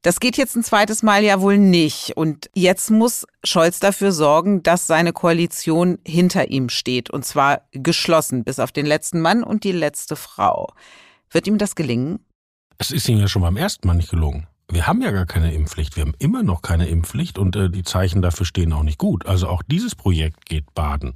Das 0.01 0.19
geht 0.19 0.39
jetzt 0.39 0.57
ein 0.57 0.65
zweites 0.65 1.03
Mal 1.03 1.23
ja 1.23 1.43
wohl 1.43 1.59
nicht. 1.59 2.17
Und 2.17 2.51
jetzt 2.55 2.91
muss 2.91 3.27
Scholz 3.43 3.79
dafür 3.79 4.13
sorgen, 4.13 4.63
dass 4.63 4.87
seine 4.87 5.13
Koalition 5.13 5.99
hinter 6.07 6.49
ihm 6.51 6.71
steht. 6.71 7.11
Und 7.11 7.27
zwar 7.27 7.63
geschlossen, 7.73 8.45
bis 8.45 8.59
auf 8.59 8.73
den 8.73 8.87
letzten 8.87 9.21
Mann 9.21 9.43
und 9.43 9.65
die 9.65 9.73
letzte 9.73 10.17
Frau. 10.17 10.73
Wird 11.31 11.47
ihm 11.47 11.57
das 11.57 11.75
gelingen? 11.75 12.21
Es 12.79 12.91
ist 12.91 13.09
ihm 13.09 13.19
ja 13.19 13.29
schon 13.29 13.43
beim 13.43 13.57
ersten 13.57 13.87
Mal 13.87 13.95
nicht 13.95 14.11
gelungen. 14.11 14.47
Wir 14.71 14.87
haben 14.87 15.03
ja 15.03 15.11
gar 15.11 15.27
keine 15.27 15.53
Impfpflicht. 15.53 15.97
Wir 15.97 16.03
haben 16.03 16.15
immer 16.19 16.43
noch 16.43 16.63
keine 16.63 16.89
Impfpflicht 16.89 17.39
und 17.39 17.55
äh, 17.55 17.69
die 17.69 17.83
Zeichen 17.83 18.23
dafür 18.23 18.47
stehen 18.47 18.73
auch 18.73 18.83
nicht 18.83 18.99
gut. 18.99 19.27
Also 19.27 19.49
auch 19.49 19.63
dieses 19.63 19.95
Projekt 19.95 20.47
geht 20.47 20.75
baden. 20.75 21.15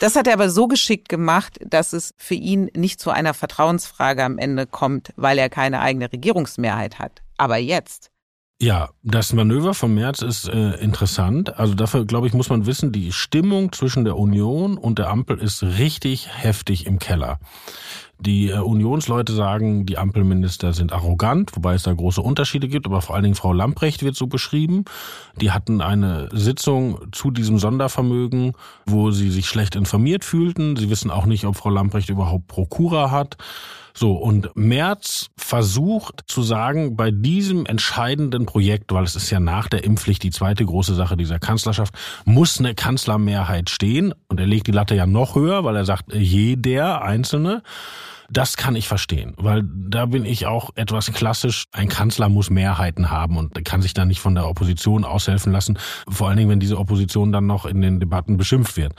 Das 0.00 0.16
hat 0.16 0.26
er 0.26 0.32
aber 0.32 0.50
so 0.50 0.66
geschickt 0.66 1.08
gemacht, 1.08 1.58
dass 1.64 1.92
es 1.92 2.14
für 2.16 2.34
ihn 2.34 2.70
nicht 2.74 3.00
zu 3.00 3.10
einer 3.10 3.34
Vertrauensfrage 3.34 4.24
am 4.24 4.38
Ende 4.38 4.66
kommt, 4.66 5.12
weil 5.16 5.38
er 5.38 5.50
keine 5.50 5.80
eigene 5.80 6.10
Regierungsmehrheit 6.10 6.98
hat. 6.98 7.22
Aber 7.36 7.58
jetzt. 7.58 8.10
Ja, 8.62 8.90
das 9.02 9.32
Manöver 9.32 9.72
vom 9.72 9.94
März 9.94 10.20
ist 10.20 10.48
äh, 10.48 10.72
interessant. 10.74 11.58
Also 11.58 11.74
dafür, 11.74 12.04
glaube 12.04 12.26
ich, 12.26 12.34
muss 12.34 12.50
man 12.50 12.66
wissen, 12.66 12.92
die 12.92 13.12
Stimmung 13.12 13.72
zwischen 13.72 14.04
der 14.04 14.16
Union 14.16 14.76
und 14.76 14.98
der 14.98 15.08
Ampel 15.08 15.38
ist 15.38 15.62
richtig 15.62 16.28
heftig 16.30 16.86
im 16.86 16.98
Keller. 16.98 17.38
Die 18.20 18.50
äh, 18.50 18.58
Unionsleute 18.58 19.32
sagen, 19.32 19.86
die 19.86 19.98
Ampelminister 19.98 20.72
sind 20.72 20.92
arrogant, 20.92 21.56
wobei 21.56 21.74
es 21.74 21.82
da 21.82 21.92
große 21.92 22.20
Unterschiede 22.20 22.68
gibt, 22.68 22.86
aber 22.86 23.00
vor 23.00 23.14
allen 23.14 23.24
Dingen 23.24 23.34
Frau 23.34 23.52
Lamprecht 23.52 24.02
wird 24.02 24.14
so 24.14 24.26
beschrieben. 24.26 24.84
Die 25.40 25.50
hatten 25.50 25.80
eine 25.80 26.28
Sitzung 26.32 26.98
zu 27.12 27.30
diesem 27.30 27.58
Sondervermögen, 27.58 28.52
wo 28.84 29.10
sie 29.10 29.30
sich 29.30 29.46
schlecht 29.46 29.74
informiert 29.74 30.24
fühlten. 30.24 30.76
Sie 30.76 30.90
wissen 30.90 31.10
auch 31.10 31.26
nicht, 31.26 31.46
ob 31.46 31.56
Frau 31.56 31.70
Lamprecht 31.70 32.10
überhaupt 32.10 32.46
Prokura 32.46 33.10
hat. 33.10 33.36
So, 33.94 34.12
und 34.12 34.50
Merz 34.54 35.28
versucht 35.36 36.22
zu 36.26 36.42
sagen, 36.42 36.96
bei 36.96 37.10
diesem 37.10 37.66
entscheidenden 37.66 38.46
Projekt, 38.46 38.92
weil 38.92 39.04
es 39.04 39.16
ist 39.16 39.30
ja 39.30 39.40
nach 39.40 39.68
der 39.68 39.84
Impfpflicht 39.84 40.22
die 40.22 40.30
zweite 40.30 40.64
große 40.64 40.94
Sache 40.94 41.16
dieser 41.16 41.38
Kanzlerschaft, 41.38 41.94
muss 42.24 42.58
eine 42.58 42.74
Kanzlermehrheit 42.74 43.70
stehen. 43.70 44.14
Und 44.28 44.40
er 44.40 44.46
legt 44.46 44.66
die 44.66 44.72
Latte 44.72 44.94
ja 44.94 45.06
noch 45.06 45.34
höher, 45.34 45.64
weil 45.64 45.76
er 45.76 45.84
sagt, 45.84 46.14
jeder 46.14 47.02
Einzelne. 47.02 47.62
Das 48.32 48.56
kann 48.56 48.76
ich 48.76 48.86
verstehen, 48.86 49.34
weil 49.38 49.64
da 49.64 50.06
bin 50.06 50.24
ich 50.24 50.46
auch 50.46 50.70
etwas 50.76 51.12
klassisch. 51.12 51.64
Ein 51.72 51.88
Kanzler 51.88 52.28
muss 52.28 52.48
Mehrheiten 52.48 53.10
haben 53.10 53.36
und 53.36 53.64
kann 53.64 53.82
sich 53.82 53.92
dann 53.92 54.06
nicht 54.06 54.20
von 54.20 54.36
der 54.36 54.48
Opposition 54.48 55.04
aushelfen 55.04 55.52
lassen. 55.52 55.80
Vor 56.08 56.28
allen 56.28 56.36
Dingen, 56.36 56.48
wenn 56.48 56.60
diese 56.60 56.78
Opposition 56.78 57.32
dann 57.32 57.46
noch 57.46 57.66
in 57.66 57.82
den 57.82 57.98
Debatten 57.98 58.36
beschimpft 58.36 58.76
wird. 58.76 58.94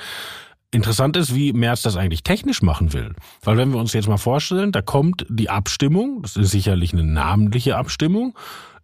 Interessant 0.74 1.18
ist, 1.18 1.36
wie 1.36 1.52
Merz 1.52 1.82
das 1.82 1.98
eigentlich 1.98 2.24
technisch 2.24 2.62
machen 2.62 2.94
will. 2.94 3.14
Weil 3.44 3.58
wenn 3.58 3.72
wir 3.72 3.80
uns 3.80 3.92
jetzt 3.92 4.08
mal 4.08 4.18
vorstellen, 4.18 4.72
da 4.72 4.82
kommt 4.82 5.26
die 5.30 5.50
Abstimmung, 5.50 6.22
das 6.22 6.38
ist 6.38 6.52
sicherlich 6.52 6.94
eine 6.94 7.04
namentliche 7.04 7.76
Abstimmung, 7.76 8.34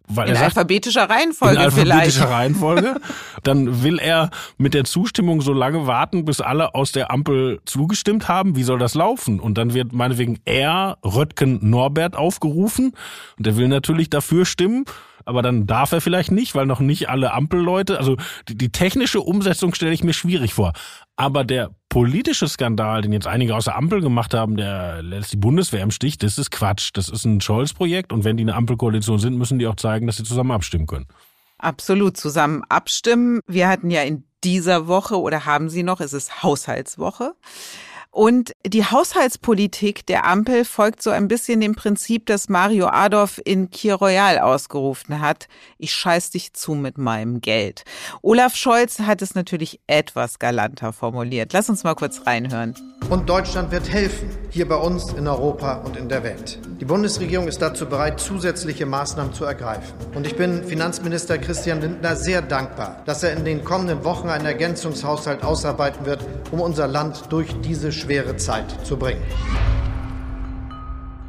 weil 0.06 0.28
in 0.28 0.34
er 0.34 0.40
sagt, 0.40 0.56
alphabetischer 0.56 1.08
Reihenfolge 1.08 1.56
in 1.56 1.60
alphabetischer 1.62 2.20
vielleicht. 2.20 2.30
Reihenfolge, 2.30 3.00
dann 3.42 3.82
will 3.82 3.98
er 3.98 4.30
mit 4.56 4.74
der 4.74 4.84
Zustimmung 4.84 5.40
so 5.40 5.52
lange 5.52 5.86
warten, 5.86 6.24
bis 6.24 6.40
alle 6.40 6.74
aus 6.74 6.92
der 6.92 7.10
Ampel 7.10 7.60
zugestimmt 7.64 8.28
haben. 8.28 8.56
Wie 8.56 8.62
soll 8.64 8.78
das 8.78 8.94
laufen? 8.94 9.40
Und 9.40 9.56
dann 9.56 9.74
wird 9.74 9.92
meinetwegen 9.92 10.40
er, 10.44 10.98
Röttgen, 11.04 11.58
Norbert 11.68 12.16
aufgerufen. 12.16 12.92
Und 13.36 13.46
der 13.46 13.56
will 13.56 13.68
natürlich 13.68 14.10
dafür 14.10 14.44
stimmen 14.44 14.84
aber 15.24 15.42
dann 15.42 15.66
darf 15.66 15.92
er 15.92 16.00
vielleicht 16.00 16.30
nicht, 16.30 16.54
weil 16.54 16.64
noch 16.64 16.80
nicht 16.80 17.10
alle 17.10 17.34
Ampelleute, 17.34 17.98
also 17.98 18.16
die, 18.48 18.56
die 18.56 18.72
technische 18.72 19.20
Umsetzung 19.20 19.74
stelle 19.74 19.92
ich 19.92 20.02
mir 20.02 20.14
schwierig 20.14 20.54
vor. 20.54 20.72
Aber 21.16 21.44
der 21.44 21.70
politische 21.88 22.48
Skandal, 22.48 23.02
den 23.02 23.12
jetzt 23.12 23.26
einige 23.26 23.54
aus 23.54 23.64
der 23.64 23.76
Ampel 23.76 24.00
gemacht 24.00 24.34
haben, 24.34 24.56
der 24.56 25.02
lässt 25.02 25.32
die 25.32 25.36
Bundeswehr 25.36 25.82
im 25.82 25.90
Stich, 25.90 26.18
das 26.18 26.38
ist 26.38 26.50
Quatsch. 26.50 26.90
Das 26.92 27.08
ist 27.08 27.24
ein 27.24 27.40
Scholz-Projekt 27.40 28.12
und 28.12 28.24
wenn 28.24 28.36
die 28.36 28.42
eine 28.42 28.54
Ampelkoalition 28.54 29.18
sind, 29.18 29.36
müssen 29.36 29.58
die 29.58 29.66
auch 29.66 29.76
zeigen, 29.76 30.06
dass 30.06 30.16
sie 30.16 30.24
zusammen 30.24 30.50
abstimmen 30.50 30.86
können. 30.86 31.06
Absolut, 31.58 32.16
zusammen 32.16 32.62
abstimmen. 32.68 33.40
Wir 33.46 33.68
hatten 33.68 33.90
ja 33.90 34.02
in 34.02 34.24
dieser 34.44 34.86
Woche 34.86 35.20
oder 35.20 35.44
haben 35.44 35.68
Sie 35.68 35.82
noch, 35.82 36.00
es 36.00 36.12
ist 36.12 36.42
Haushaltswoche. 36.42 37.34
Und 38.10 38.52
die 38.66 38.84
Haushaltspolitik 38.84 40.06
der 40.06 40.24
Ampel 40.24 40.64
folgt 40.64 41.02
so 41.02 41.10
ein 41.10 41.28
bisschen 41.28 41.60
dem 41.60 41.74
Prinzip, 41.74 42.26
das 42.26 42.48
Mario 42.48 42.88
Adorf 42.88 43.40
in 43.44 43.70
Kir 43.70 43.96
Royal 43.96 44.38
ausgerufen 44.38 45.20
hat. 45.20 45.46
Ich 45.76 45.92
scheiß 45.92 46.30
dich 46.30 46.54
zu 46.54 46.74
mit 46.74 46.96
meinem 46.96 47.40
Geld. 47.40 47.84
Olaf 48.22 48.56
Scholz 48.56 49.00
hat 49.00 49.20
es 49.20 49.34
natürlich 49.34 49.80
etwas 49.86 50.38
galanter 50.38 50.92
formuliert. 50.92 51.52
Lass 51.52 51.68
uns 51.68 51.84
mal 51.84 51.94
kurz 51.94 52.26
reinhören. 52.26 52.74
Und 53.10 53.28
Deutschland 53.28 53.70
wird 53.70 53.90
helfen, 53.90 54.28
hier 54.50 54.68
bei 54.68 54.76
uns 54.76 55.12
in 55.12 55.26
Europa 55.26 55.76
und 55.76 55.96
in 55.96 56.08
der 56.08 56.24
Welt. 56.24 56.58
Die 56.80 56.84
Bundesregierung 56.84 57.48
ist 57.48 57.62
dazu 57.62 57.86
bereit, 57.86 58.20
zusätzliche 58.20 58.86
Maßnahmen 58.86 59.32
zu 59.32 59.44
ergreifen. 59.44 59.94
Und 60.14 60.26
ich 60.26 60.36
bin 60.36 60.64
Finanzminister 60.64 61.38
Christian 61.38 61.80
Lindner 61.80 62.16
sehr 62.16 62.42
dankbar, 62.42 63.02
dass 63.06 63.22
er 63.22 63.32
in 63.32 63.44
den 63.44 63.64
kommenden 63.64 64.04
Wochen 64.04 64.28
einen 64.28 64.46
Ergänzungshaushalt 64.46 65.42
ausarbeiten 65.42 66.04
wird, 66.04 66.24
um 66.50 66.60
unser 66.60 66.86
Land 66.86 67.24
durch 67.30 67.48
diese 67.62 67.92
schwere 67.98 68.36
Zeit 68.36 68.86
zu 68.86 68.96
bringen. 68.96 69.22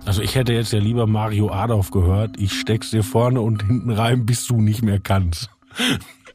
Also 0.05 0.21
ich 0.21 0.35
hätte 0.35 0.53
jetzt 0.53 0.73
ja 0.73 0.79
lieber 0.79 1.07
Mario 1.07 1.51
Adolf 1.51 1.91
gehört. 1.91 2.39
Ich 2.39 2.53
steck's 2.53 2.91
dir 2.91 3.03
vorne 3.03 3.41
und 3.41 3.63
hinten 3.63 3.91
rein, 3.91 4.25
bis 4.25 4.47
du 4.47 4.61
nicht 4.61 4.81
mehr 4.81 4.99
kannst. 4.99 5.49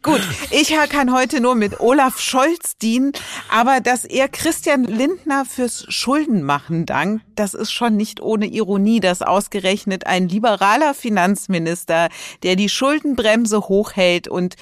Gut, 0.04 0.20
ich 0.50 0.74
kann 0.90 1.14
heute 1.14 1.40
nur 1.40 1.54
mit 1.54 1.80
Olaf 1.80 2.20
Scholz 2.20 2.76
dienen, 2.76 3.12
aber 3.50 3.80
dass 3.80 4.04
er 4.04 4.28
Christian 4.28 4.84
Lindner 4.84 5.46
fürs 5.46 5.86
Schuldenmachen 5.88 6.84
dankt, 6.84 7.24
das 7.36 7.54
ist 7.54 7.72
schon 7.72 7.96
nicht 7.96 8.20
ohne 8.20 8.44
Ironie, 8.44 9.00
dass 9.00 9.22
ausgerechnet 9.22 10.06
ein 10.06 10.28
liberaler 10.28 10.92
Finanzminister, 10.92 12.10
der 12.42 12.54
die 12.54 12.68
Schuldenbremse 12.68 13.60
hochhält 13.60 14.28
und 14.28 14.56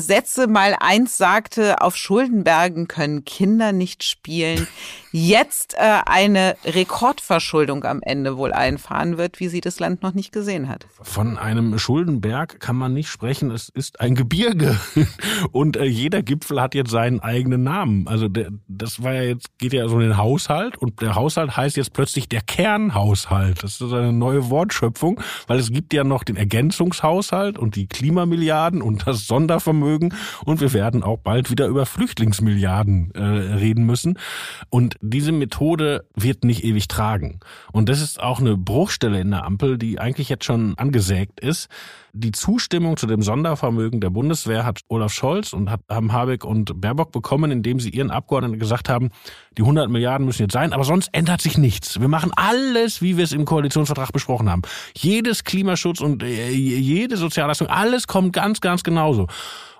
Sätze 0.00 0.46
mal 0.46 0.76
eins 0.80 1.16
sagte, 1.16 1.80
auf 1.80 1.96
Schuldenbergen 1.96 2.88
können 2.88 3.24
Kinder 3.24 3.72
nicht 3.72 4.04
spielen, 4.04 4.66
jetzt 5.12 5.74
äh, 5.74 6.00
eine 6.06 6.56
Rekordverschuldung 6.64 7.84
am 7.84 8.00
Ende 8.02 8.36
wohl 8.36 8.52
einfahren 8.52 9.16
wird, 9.16 9.38
wie 9.38 9.46
sie 9.46 9.60
das 9.60 9.78
Land 9.78 10.02
noch 10.02 10.12
nicht 10.12 10.32
gesehen 10.32 10.68
hat. 10.68 10.86
Von 11.02 11.38
einem 11.38 11.78
Schuldenberg 11.78 12.58
kann 12.58 12.74
man 12.74 12.92
nicht 12.92 13.08
sprechen, 13.08 13.52
es 13.52 13.68
ist 13.68 14.00
ein 14.00 14.16
Gebirge 14.16 14.76
und 15.52 15.76
äh, 15.76 15.84
jeder 15.84 16.22
Gipfel 16.22 16.60
hat 16.60 16.74
jetzt 16.74 16.90
seinen 16.90 17.20
eigenen 17.20 17.62
Namen. 17.62 18.08
Also 18.08 18.28
der, 18.28 18.48
das 18.66 19.04
war 19.04 19.12
ja 19.12 19.22
jetzt 19.22 19.56
geht 19.58 19.72
ja 19.72 19.86
so 19.88 20.00
in 20.00 20.08
den 20.08 20.16
Haushalt 20.16 20.76
und 20.76 21.00
der 21.00 21.14
Haushalt 21.14 21.56
heißt 21.56 21.76
jetzt 21.76 21.92
plötzlich 21.92 22.28
der 22.28 22.40
Kernhaushalt. 22.40 23.62
Das 23.62 23.80
ist 23.80 23.92
eine 23.92 24.12
neue 24.12 24.50
Wortschöpfung, 24.50 25.20
weil 25.46 25.60
es 25.60 25.70
gibt 25.70 25.92
ja 25.92 26.02
noch 26.02 26.24
den 26.24 26.34
Ergänzungshaushalt 26.36 27.56
und 27.56 27.76
die 27.76 27.86
Klimamilliarden 27.86 28.82
und 28.82 29.06
das 29.06 29.28
Sondervermögen 29.28 29.83
mögen. 29.84 30.14
Und 30.44 30.60
wir 30.60 30.72
werden 30.72 31.02
auch 31.02 31.18
bald 31.18 31.50
wieder 31.50 31.66
über 31.66 31.86
Flüchtlingsmilliarden 31.86 33.12
äh, 33.14 33.20
reden 33.20 33.84
müssen. 33.84 34.18
Und 34.70 34.96
diese 35.00 35.32
Methode 35.32 36.06
wird 36.14 36.44
nicht 36.44 36.64
ewig 36.64 36.88
tragen. 36.88 37.40
Und 37.72 37.88
das 37.88 38.00
ist 38.00 38.20
auch 38.20 38.40
eine 38.40 38.56
Bruchstelle 38.56 39.20
in 39.20 39.30
der 39.30 39.44
Ampel, 39.44 39.78
die 39.78 39.98
eigentlich 39.98 40.28
jetzt 40.28 40.44
schon 40.44 40.76
angesägt 40.78 41.40
ist. 41.40 41.68
Die 42.16 42.30
Zustimmung 42.30 42.96
zu 42.96 43.08
dem 43.08 43.22
Sondervermögen 43.22 44.00
der 44.00 44.10
Bundeswehr 44.10 44.64
hat 44.64 44.82
Olaf 44.86 45.12
Scholz 45.12 45.52
und 45.52 45.68
hat, 45.68 45.80
haben 45.90 46.12
Habeck 46.12 46.44
und 46.44 46.80
Baerbock 46.80 47.10
bekommen, 47.10 47.50
indem 47.50 47.80
sie 47.80 47.90
ihren 47.90 48.12
Abgeordneten 48.12 48.60
gesagt 48.60 48.88
haben, 48.88 49.10
die 49.58 49.62
100 49.62 49.90
Milliarden 49.90 50.24
müssen 50.24 50.42
jetzt 50.42 50.52
sein, 50.52 50.72
aber 50.72 50.84
sonst 50.84 51.08
ändert 51.10 51.40
sich 51.40 51.58
nichts. 51.58 52.00
Wir 52.00 52.06
machen 52.06 52.30
alles, 52.36 53.02
wie 53.02 53.16
wir 53.16 53.24
es 53.24 53.32
im 53.32 53.44
Koalitionsvertrag 53.44 54.12
besprochen 54.12 54.48
haben. 54.48 54.62
Jedes 54.96 55.42
Klimaschutz 55.42 56.00
und 56.00 56.22
äh, 56.22 56.52
jede 56.52 57.16
Sozialleistung, 57.16 57.66
alles 57.66 58.06
kommt 58.06 58.32
ganz, 58.32 58.60
ganz 58.60 58.84
genauso. 58.84 59.26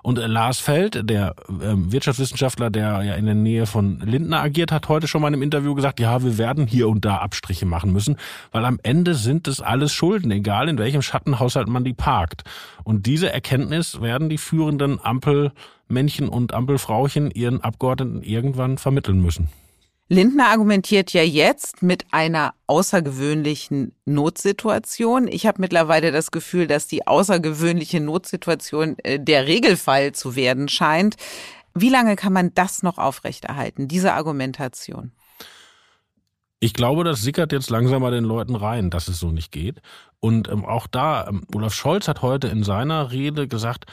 Und 0.05 0.19
äh, 0.19 0.27
Lars 0.27 0.59
Feld, 0.59 1.09
der 1.09 1.33
ähm, 1.63 1.91
Wirtschaftswissenschaftler, 1.91 2.69
der 2.69 3.01
ja 3.01 3.15
in 3.15 3.25
der 3.25 3.33
Nähe 3.33 3.65
von 3.65 4.01
Lindner 4.01 4.39
agiert, 4.39 4.71
hat 4.71 4.87
heute 4.87 5.07
schon 5.07 5.19
mal 5.19 5.29
in 5.29 5.33
einem 5.33 5.41
Interview 5.41 5.73
gesagt, 5.73 5.99
ja, 5.99 6.21
wir 6.21 6.37
werden 6.37 6.67
hier 6.67 6.89
und 6.89 7.05
da 7.05 7.17
Abstriche 7.17 7.65
machen 7.65 7.91
müssen, 7.91 8.17
weil 8.51 8.65
am 8.65 8.79
Ende 8.83 9.15
sind 9.15 9.47
es 9.47 9.61
alles 9.61 9.93
Schulden, 9.93 10.29
egal 10.29 10.69
in 10.69 10.77
welchem 10.77 11.01
Schattenhaushalt 11.01 11.67
man 11.69 11.83
die 11.83 11.93
parkt. 11.93 12.43
Und 12.83 13.07
diese 13.07 13.33
Erkenntnis 13.33 13.99
werden 13.99 14.29
die 14.29 14.37
führenden 14.37 15.03
Ampelmännchen 15.03 16.29
und 16.29 16.53
Ampelfrauchen 16.53 17.31
ihren 17.31 17.61
Abgeordneten 17.61 18.21
irgendwann 18.21 18.77
vermitteln 18.77 19.19
müssen. 19.23 19.49
Lindner 20.07 20.49
argumentiert 20.49 21.13
ja 21.13 21.23
jetzt 21.23 21.81
mit 21.81 22.05
einer 22.11 22.53
außergewöhnlichen 22.67 23.95
Notsituation. 24.05 25.27
Ich 25.27 25.47
habe 25.47 25.59
mittlerweile 25.61 26.11
das 26.11 26.29
Gefühl, 26.29 26.67
dass 26.67 26.85
die 26.85 27.07
außergewöhnliche 27.07 27.99
Notsituation 27.99 28.97
äh, 28.99 29.19
der 29.19 29.47
Regelfall 29.47 30.11
zu 30.11 30.35
werden 30.35 30.69
scheint. 30.69 31.15
Wie 31.73 31.89
lange 31.89 32.15
kann 32.15 32.33
man 32.33 32.53
das 32.53 32.83
noch 32.83 32.99
aufrechterhalten, 32.99 33.87
diese 33.87 34.13
Argumentation? 34.13 35.11
Ich 36.59 36.73
glaube, 36.73 37.03
das 37.03 37.21
sickert 37.21 37.51
jetzt 37.51 37.71
langsam 37.71 38.03
mal 38.03 38.11
den 38.11 38.23
Leuten 38.23 38.55
rein, 38.55 38.91
dass 38.91 39.07
es 39.07 39.19
so 39.19 39.31
nicht 39.31 39.51
geht. 39.51 39.81
Und 40.19 40.49
ähm, 40.49 40.65
auch 40.65 40.85
da, 40.85 41.27
ähm, 41.27 41.45
Olaf 41.53 41.73
Scholz 41.73 42.07
hat 42.07 42.21
heute 42.21 42.47
in 42.47 42.63
seiner 42.63 43.11
Rede 43.11 43.47
gesagt, 43.47 43.85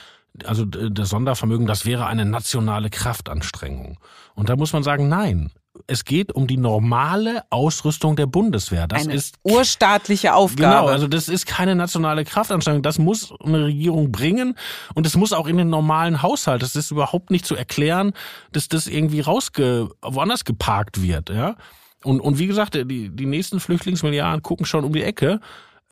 also 0.45 0.65
das 0.67 1.09
Sondervermögen, 1.09 1.67
das 1.67 1.87
wäre 1.87 2.07
eine 2.07 2.25
nationale 2.27 2.91
Kraftanstrengung. 2.91 3.99
Und 4.35 4.49
da 4.49 4.57
muss 4.57 4.73
man 4.73 4.83
sagen, 4.83 5.09
nein, 5.09 5.51
es 5.87 6.05
geht 6.05 6.33
um 6.33 6.47
die 6.47 6.57
normale 6.57 7.43
Ausrüstung 7.51 8.17
der 8.17 8.27
Bundeswehr. 8.27 8.87
Das 8.87 9.05
Eine 9.05 9.15
ist 9.15 9.37
urstaatliche 9.43 10.35
Aufgabe. 10.35 10.77
Genau, 10.77 10.87
also 10.87 11.07
das 11.07 11.29
ist 11.29 11.47
keine 11.47 11.75
nationale 11.75 12.25
Kraftanstrengung. 12.25 12.83
Das 12.83 12.99
muss 12.99 13.33
eine 13.45 13.65
Regierung 13.65 14.13
bringen 14.13 14.57
und 14.95 15.07
es 15.07 15.17
muss 15.17 15.33
auch 15.33 15.47
in 15.47 15.57
den 15.57 15.71
normalen 15.71 16.23
Haushalt. 16.23 16.63
Das 16.63 16.77
ist 16.77 16.91
überhaupt 16.91 17.31
nicht 17.31 17.47
zu 17.47 17.55
erklären, 17.55 18.13
dass 18.53 18.69
das 18.69 18.87
irgendwie 18.87 19.21
rausge 19.21 19.89
woanders 20.03 20.45
geparkt 20.45 21.03
wird, 21.03 21.31
ja. 21.31 21.57
Und, 22.05 22.21
und 22.21 22.39
wie 22.39 22.47
gesagt, 22.47 22.75
die, 22.75 23.11
die 23.11 23.27
nächsten 23.27 23.61
Flüchtlingsmilliarden 23.61 24.43
gucken 24.43 24.67
schon 24.67 24.85
um 24.85 24.93
die 24.93 25.05
Ecke. 25.05 25.41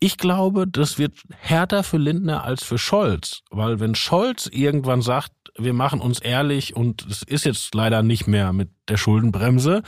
Ich 0.00 0.16
glaube, 0.16 0.66
das 0.66 0.98
wird 0.98 1.12
härter 1.38 1.82
für 1.82 1.98
Lindner 1.98 2.42
als 2.42 2.64
für 2.64 2.78
Scholz, 2.78 3.42
weil 3.50 3.80
wenn 3.80 3.94
Scholz 3.94 4.48
irgendwann 4.50 5.02
sagt, 5.02 5.32
wir 5.62 5.72
machen 5.72 6.00
uns 6.00 6.20
ehrlich 6.20 6.76
und 6.76 7.06
es 7.10 7.22
ist 7.22 7.44
jetzt 7.44 7.74
leider 7.74 8.02
nicht 8.02 8.26
mehr 8.26 8.52
mit 8.52 8.70
der 8.88 8.96
Schuldenbremse, 8.96 9.82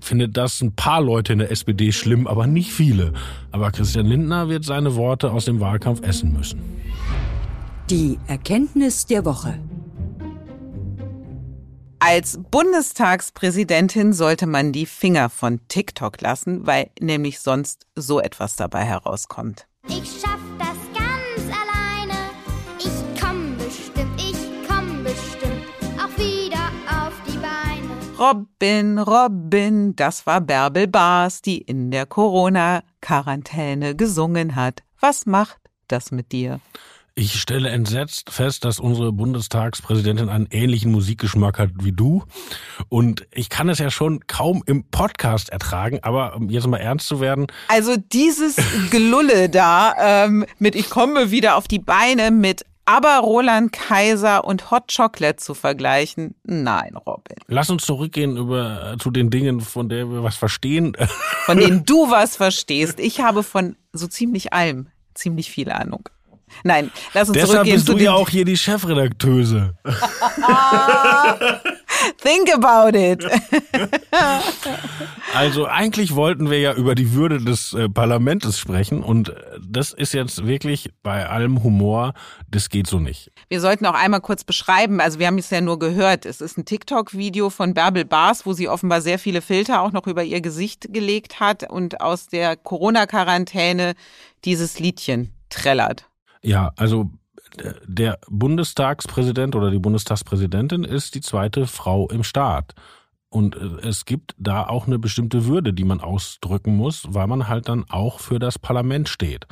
findet 0.00 0.36
das 0.36 0.60
ein 0.60 0.74
paar 0.74 1.00
Leute 1.00 1.32
in 1.32 1.38
der 1.38 1.50
SPD 1.50 1.92
schlimm, 1.92 2.26
aber 2.26 2.46
nicht 2.46 2.72
viele. 2.72 3.12
Aber 3.50 3.70
Christian 3.70 4.06
Lindner 4.06 4.48
wird 4.48 4.64
seine 4.64 4.96
Worte 4.96 5.32
aus 5.32 5.46
dem 5.46 5.60
Wahlkampf 5.60 6.02
essen 6.02 6.32
müssen. 6.32 6.60
Die 7.90 8.18
Erkenntnis 8.26 9.06
der 9.06 9.24
Woche. 9.24 9.58
Als 11.98 12.38
Bundestagspräsidentin 12.50 14.12
sollte 14.12 14.46
man 14.46 14.72
die 14.72 14.84
Finger 14.84 15.30
von 15.30 15.60
TikTok 15.68 16.20
lassen, 16.20 16.66
weil 16.66 16.90
nämlich 17.00 17.40
sonst 17.40 17.86
so 17.96 18.20
etwas 18.20 18.56
dabei 18.56 18.84
herauskommt. 18.84 19.66
Ich 19.88 20.20
schaff 20.20 20.43
Robin, 28.16 29.00
Robin, 29.00 29.96
das 29.96 30.24
war 30.24 30.40
Bärbel 30.40 30.86
Baas, 30.86 31.42
die 31.42 31.58
in 31.58 31.90
der 31.90 32.06
Corona-Quarantäne 32.06 33.96
gesungen 33.96 34.54
hat. 34.54 34.84
Was 35.00 35.26
macht 35.26 35.58
das 35.88 36.12
mit 36.12 36.30
dir? 36.30 36.60
Ich 37.16 37.40
stelle 37.40 37.70
entsetzt 37.70 38.30
fest, 38.30 38.64
dass 38.64 38.78
unsere 38.78 39.12
Bundestagspräsidentin 39.12 40.28
einen 40.28 40.46
ähnlichen 40.50 40.92
Musikgeschmack 40.92 41.58
hat 41.58 41.70
wie 41.80 41.92
du. 41.92 42.24
Und 42.88 43.26
ich 43.32 43.48
kann 43.48 43.68
es 43.68 43.78
ja 43.78 43.90
schon 43.90 44.26
kaum 44.26 44.62
im 44.66 44.84
Podcast 44.90 45.50
ertragen, 45.50 45.98
aber 46.02 46.36
um 46.36 46.50
jetzt 46.50 46.66
mal 46.66 46.78
ernst 46.78 47.08
zu 47.08 47.20
werden. 47.20 47.46
Also 47.68 47.96
dieses 47.96 48.56
Gelulle 48.90 49.48
da 49.48 50.24
ähm, 50.24 50.44
mit 50.58 50.76
Ich 50.76 50.88
komme 50.88 51.30
wieder 51.32 51.56
auf 51.56 51.68
die 51.68 51.78
Beine 51.78 52.30
mit 52.30 52.64
aber 52.84 53.18
Roland 53.18 53.72
Kaiser 53.72 54.44
und 54.44 54.70
Hot 54.70 54.92
Chocolate 54.94 55.36
zu 55.36 55.54
vergleichen, 55.54 56.34
nein, 56.44 56.96
Robin. 56.96 57.36
Lass 57.48 57.70
uns 57.70 57.84
zurückgehen 57.84 58.36
über 58.36 58.96
zu 58.98 59.10
den 59.10 59.30
Dingen, 59.30 59.60
von 59.60 59.88
denen 59.88 60.12
wir 60.12 60.22
was 60.22 60.36
verstehen. 60.36 60.96
Von 61.44 61.58
denen 61.58 61.84
du 61.86 62.10
was 62.10 62.36
verstehst. 62.36 63.00
Ich 63.00 63.20
habe 63.20 63.42
von 63.42 63.76
so 63.92 64.06
ziemlich 64.06 64.52
allem 64.52 64.88
ziemlich 65.14 65.50
viel 65.50 65.70
Ahnung. 65.70 66.08
Nein, 66.62 66.90
lass 67.12 67.28
uns 67.28 67.34
Deshalb 67.34 67.50
zurückgehen 67.50 67.76
bist 67.76 67.86
zu 67.86 67.94
du 67.94 68.02
ja 68.04 68.12
auch 68.12 68.28
hier 68.28 68.44
die 68.44 68.56
Chefredakteuse. 68.56 69.74
Think 72.22 72.52
about 72.54 72.96
it. 72.96 73.24
Also 75.34 75.66
eigentlich 75.66 76.14
wollten 76.14 76.48
wir 76.48 76.60
ja 76.60 76.74
über 76.74 76.94
die 76.94 77.12
Würde 77.12 77.40
des 77.42 77.72
äh, 77.72 77.88
Parlaments 77.88 78.56
sprechen 78.56 79.02
und 79.02 79.30
äh, 79.30 79.34
das 79.66 79.92
ist 79.92 80.14
jetzt 80.14 80.46
wirklich 80.46 80.90
bei 81.02 81.28
allem 81.28 81.64
Humor, 81.64 82.14
das 82.48 82.68
geht 82.68 82.86
so 82.86 83.00
nicht. 83.00 83.32
Wir 83.48 83.60
sollten 83.60 83.84
auch 83.86 83.94
einmal 83.94 84.20
kurz 84.20 84.44
beschreiben, 84.44 85.00
also 85.00 85.18
wir 85.18 85.26
haben 85.26 85.38
es 85.38 85.50
ja 85.50 85.60
nur 85.60 85.80
gehört, 85.80 86.24
es 86.24 86.40
ist 86.40 86.56
ein 86.56 86.64
TikTok-Video 86.64 87.50
von 87.50 87.74
Bärbel 87.74 88.04
Baas, 88.04 88.46
wo 88.46 88.52
sie 88.52 88.68
offenbar 88.68 89.00
sehr 89.00 89.18
viele 89.18 89.42
Filter 89.42 89.82
auch 89.82 89.90
noch 89.90 90.06
über 90.06 90.22
ihr 90.22 90.40
Gesicht 90.40 90.92
gelegt 90.92 91.40
hat 91.40 91.68
und 91.68 92.00
aus 92.00 92.28
der 92.28 92.56
Corona-Quarantäne 92.56 93.94
dieses 94.44 94.78
Liedchen 94.78 95.34
trällert. 95.48 96.06
Ja, 96.44 96.72
also 96.76 97.10
äh, 97.56 97.72
der 97.86 98.18
Bundestagspräsident 98.28 99.56
oder 99.56 99.70
die 99.70 99.78
Bundestagspräsidentin 99.78 100.84
ist 100.84 101.14
die 101.14 101.22
zweite 101.22 101.66
Frau 101.66 102.08
im 102.08 102.22
Staat. 102.22 102.74
Und 103.30 103.56
äh, 103.56 103.88
es 103.88 104.04
gibt 104.04 104.34
da 104.38 104.66
auch 104.66 104.86
eine 104.86 104.98
bestimmte 104.98 105.46
Würde, 105.46 105.72
die 105.72 105.84
man 105.84 106.00
ausdrücken 106.00 106.76
muss, 106.76 107.06
weil 107.08 107.26
man 107.26 107.48
halt 107.48 107.68
dann 107.68 107.84
auch 107.88 108.20
für 108.20 108.38
das 108.38 108.58
Parlament 108.58 109.08
steht. 109.08 109.46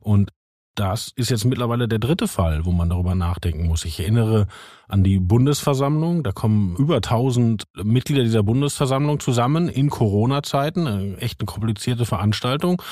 Und 0.00 0.30
das 0.76 1.12
ist 1.14 1.30
jetzt 1.30 1.44
mittlerweile 1.44 1.86
der 1.86 2.00
dritte 2.00 2.26
Fall, 2.26 2.64
wo 2.64 2.72
man 2.72 2.90
darüber 2.90 3.14
nachdenken 3.14 3.66
muss. 3.66 3.84
Ich 3.84 4.00
erinnere 4.00 4.48
an 4.88 5.04
die 5.04 5.20
Bundesversammlung. 5.20 6.24
Da 6.24 6.32
kommen 6.32 6.76
über 6.76 6.96
1000 6.96 7.64
Mitglieder 7.82 8.24
dieser 8.24 8.42
Bundesversammlung 8.42 9.20
zusammen 9.20 9.68
in 9.68 9.88
Corona-Zeiten. 9.88 10.86
Eine 10.86 11.16
Echt 11.18 11.40
eine 11.40 11.46
komplizierte 11.46 12.04
Veranstaltung. 12.04 12.82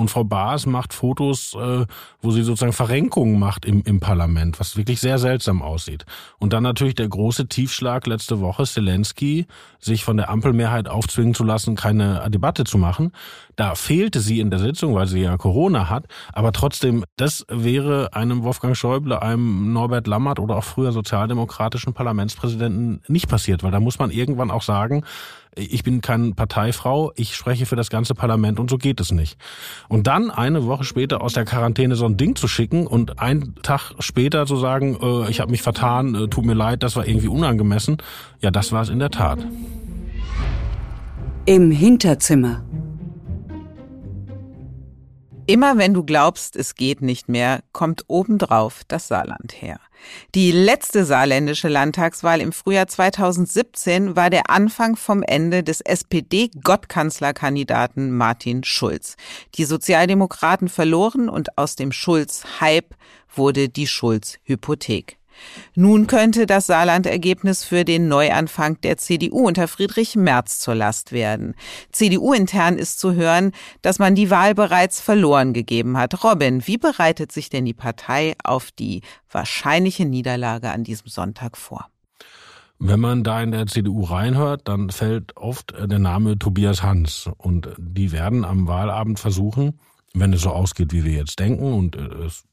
Und 0.00 0.10
Frau 0.10 0.24
Baas 0.24 0.64
macht 0.64 0.94
Fotos, 0.94 1.54
äh, 1.54 1.84
wo 2.22 2.30
sie 2.30 2.42
sozusagen 2.42 2.72
Verrenkungen 2.72 3.38
macht 3.38 3.66
im, 3.66 3.82
im 3.84 4.00
Parlament, 4.00 4.58
was 4.58 4.78
wirklich 4.78 4.98
sehr 4.98 5.18
seltsam 5.18 5.60
aussieht. 5.60 6.06
Und 6.38 6.54
dann 6.54 6.62
natürlich 6.62 6.94
der 6.94 7.08
große 7.08 7.48
Tiefschlag 7.48 8.06
letzte 8.06 8.40
Woche, 8.40 8.64
Zelensky, 8.64 9.46
sich 9.78 10.02
von 10.02 10.16
der 10.16 10.30
Ampelmehrheit 10.30 10.88
aufzwingen 10.88 11.34
zu 11.34 11.44
lassen, 11.44 11.76
keine 11.76 12.26
Debatte 12.30 12.64
zu 12.64 12.78
machen. 12.78 13.12
Da 13.56 13.74
fehlte 13.74 14.20
sie 14.20 14.40
in 14.40 14.48
der 14.48 14.58
Sitzung, 14.58 14.94
weil 14.94 15.06
sie 15.06 15.20
ja 15.20 15.36
Corona 15.36 15.90
hat. 15.90 16.06
Aber 16.32 16.52
trotzdem, 16.52 17.04
das 17.18 17.44
wäre 17.50 18.14
einem 18.14 18.42
Wolfgang 18.42 18.74
Schäuble, 18.74 19.20
einem 19.20 19.74
Norbert 19.74 20.06
Lammert 20.06 20.38
oder 20.38 20.56
auch 20.56 20.64
früher 20.64 20.92
sozialdemokratischen 20.92 21.92
Parlamentspräsidenten 21.92 23.02
nicht 23.06 23.28
passiert, 23.28 23.62
weil 23.62 23.70
da 23.70 23.80
muss 23.80 23.98
man 23.98 24.10
irgendwann 24.10 24.50
auch 24.50 24.62
sagen, 24.62 25.04
ich 25.56 25.82
bin 25.82 26.00
keine 26.00 26.32
Parteifrau, 26.32 27.12
ich 27.16 27.34
spreche 27.34 27.66
für 27.66 27.76
das 27.76 27.90
ganze 27.90 28.14
Parlament 28.14 28.60
und 28.60 28.70
so 28.70 28.78
geht 28.78 29.00
es 29.00 29.10
nicht. 29.10 29.36
Und 29.88 30.06
dann 30.06 30.30
eine 30.30 30.66
Woche 30.66 30.84
später 30.84 31.22
aus 31.22 31.32
der 31.32 31.44
Quarantäne 31.44 31.96
so 31.96 32.06
ein 32.06 32.16
Ding 32.16 32.36
zu 32.36 32.46
schicken 32.46 32.86
und 32.86 33.18
einen 33.18 33.56
Tag 33.62 33.92
später 33.98 34.46
zu 34.46 34.56
sagen, 34.56 34.96
äh, 35.02 35.30
ich 35.30 35.40
habe 35.40 35.50
mich 35.50 35.62
vertan, 35.62 36.14
äh, 36.14 36.28
tut 36.28 36.44
mir 36.44 36.54
leid, 36.54 36.82
das 36.82 36.96
war 36.96 37.06
irgendwie 37.06 37.28
unangemessen, 37.28 37.98
ja, 38.40 38.50
das 38.50 38.72
war 38.72 38.82
es 38.82 38.88
in 38.88 38.98
der 38.98 39.10
Tat. 39.10 39.44
Im 41.46 41.70
Hinterzimmer. 41.70 42.64
Immer 45.46 45.78
wenn 45.78 45.94
du 45.94 46.04
glaubst, 46.04 46.54
es 46.54 46.76
geht 46.76 47.02
nicht 47.02 47.28
mehr, 47.28 47.60
kommt 47.72 48.04
obendrauf 48.06 48.82
das 48.86 49.08
Saarland 49.08 49.60
her. 49.60 49.80
Die 50.34 50.52
letzte 50.52 51.04
saarländische 51.04 51.68
Landtagswahl 51.68 52.40
im 52.40 52.52
Frühjahr 52.52 52.88
2017 52.88 54.16
war 54.16 54.30
der 54.30 54.50
Anfang 54.50 54.96
vom 54.96 55.22
Ende 55.22 55.62
des 55.62 55.80
SPD-Gottkanzlerkandidaten 55.80 58.10
Martin 58.10 58.64
Schulz. 58.64 59.16
Die 59.54 59.64
Sozialdemokraten 59.64 60.68
verloren 60.68 61.28
und 61.28 61.56
aus 61.58 61.76
dem 61.76 61.92
Schulz-Hype 61.92 62.96
wurde 63.34 63.68
die 63.68 63.86
Schulz-Hypothek. 63.86 65.19
Nun 65.74 66.06
könnte 66.06 66.46
das 66.46 66.66
Saarland-Ergebnis 66.66 67.64
für 67.64 67.84
den 67.84 68.08
Neuanfang 68.08 68.80
der 68.82 68.96
CDU 68.96 69.46
unter 69.46 69.68
Friedrich 69.68 70.16
Merz 70.16 70.58
zur 70.58 70.74
Last 70.74 71.12
werden. 71.12 71.54
CDU-intern 71.92 72.76
ist 72.76 73.00
zu 73.00 73.14
hören, 73.14 73.52
dass 73.82 73.98
man 73.98 74.14
die 74.14 74.30
Wahl 74.30 74.54
bereits 74.54 75.00
verloren 75.00 75.52
gegeben 75.52 75.96
hat. 75.96 76.24
Robin, 76.24 76.66
wie 76.66 76.78
bereitet 76.78 77.32
sich 77.32 77.50
denn 77.50 77.64
die 77.64 77.74
Partei 77.74 78.34
auf 78.44 78.70
die 78.70 79.02
wahrscheinliche 79.30 80.04
Niederlage 80.04 80.70
an 80.70 80.84
diesem 80.84 81.08
Sonntag 81.08 81.56
vor? 81.56 81.86
Wenn 82.82 83.00
man 83.00 83.22
da 83.22 83.42
in 83.42 83.52
der 83.52 83.66
CDU 83.66 84.04
reinhört, 84.04 84.66
dann 84.66 84.88
fällt 84.88 85.36
oft 85.36 85.74
der 85.78 85.98
Name 85.98 86.38
Tobias 86.38 86.82
Hans. 86.82 87.28
Und 87.36 87.68
die 87.76 88.10
werden 88.10 88.42
am 88.42 88.66
Wahlabend 88.68 89.20
versuchen, 89.20 89.78
wenn 90.14 90.32
es 90.32 90.40
so 90.40 90.50
ausgeht, 90.50 90.92
wie 90.92 91.04
wir 91.04 91.12
jetzt 91.12 91.38
denken, 91.38 91.74
und 91.74 91.94
es 91.94 92.44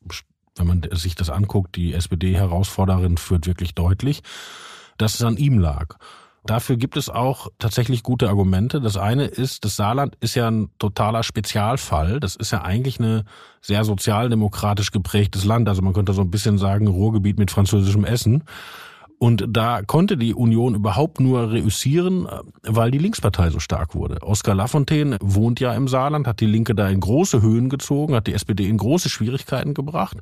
wenn 0.60 0.68
man 0.68 0.82
sich 0.94 1.16
das 1.16 1.30
anguckt, 1.30 1.76
die 1.76 1.94
SPD-Herausforderin 1.94 3.18
führt 3.18 3.48
wirklich 3.48 3.76
deutlich, 3.76 4.22
dass 4.98 5.16
es 5.16 5.24
an 5.24 5.38
ihm 5.38 5.60
lag. 5.60 5.98
Dafür 6.48 6.78
gibt 6.78 6.96
es 6.96 7.10
auch 7.10 7.50
tatsächlich 7.60 8.04
gute 8.04 8.30
Argumente. 8.30 8.80
Das 8.80 8.96
eine 8.96 9.26
ist, 9.26 9.66
das 9.66 9.76
Saarland 9.76 10.16
ist 10.22 10.36
ja 10.36 10.50
ein 10.50 10.70
totaler 10.80 11.24
Spezialfall. 11.24 12.22
Das 12.22 12.38
ist 12.38 12.52
ja 12.52 12.62
eigentlich 12.62 13.00
eine 13.00 13.26
sehr 13.60 13.84
sozialdemokratisch 13.84 14.92
geprägtes 14.92 15.44
Land. 15.44 15.68
Also 15.68 15.82
man 15.82 15.92
könnte 15.92 16.14
so 16.14 16.22
ein 16.22 16.32
bisschen 16.32 16.58
sagen, 16.58 16.88
Ruhrgebiet 16.88 17.38
mit 17.38 17.52
französischem 17.52 18.06
Essen. 18.06 18.46
Und 19.20 19.46
da 19.50 19.82
konnte 19.82 20.16
die 20.16 20.34
Union 20.34 20.76
überhaupt 20.76 21.20
nur 21.20 21.52
reüssieren, 21.52 22.28
weil 22.64 22.92
die 22.92 23.00
Linkspartei 23.00 23.50
so 23.50 23.60
stark 23.60 23.96
wurde. 23.96 24.22
Oskar 24.22 24.54
Lafontaine 24.54 25.18
wohnt 25.22 25.60
ja 25.60 25.74
im 25.74 25.88
Saarland, 25.88 26.28
hat 26.28 26.40
die 26.40 26.46
Linke 26.46 26.76
da 26.76 26.88
in 26.88 27.00
große 27.00 27.42
Höhen 27.42 27.70
gezogen, 27.70 28.14
hat 28.14 28.28
die 28.28 28.34
SPD 28.34 28.68
in 28.68 28.78
große 28.78 29.10
Schwierigkeiten 29.10 29.74
gebracht. 29.74 30.18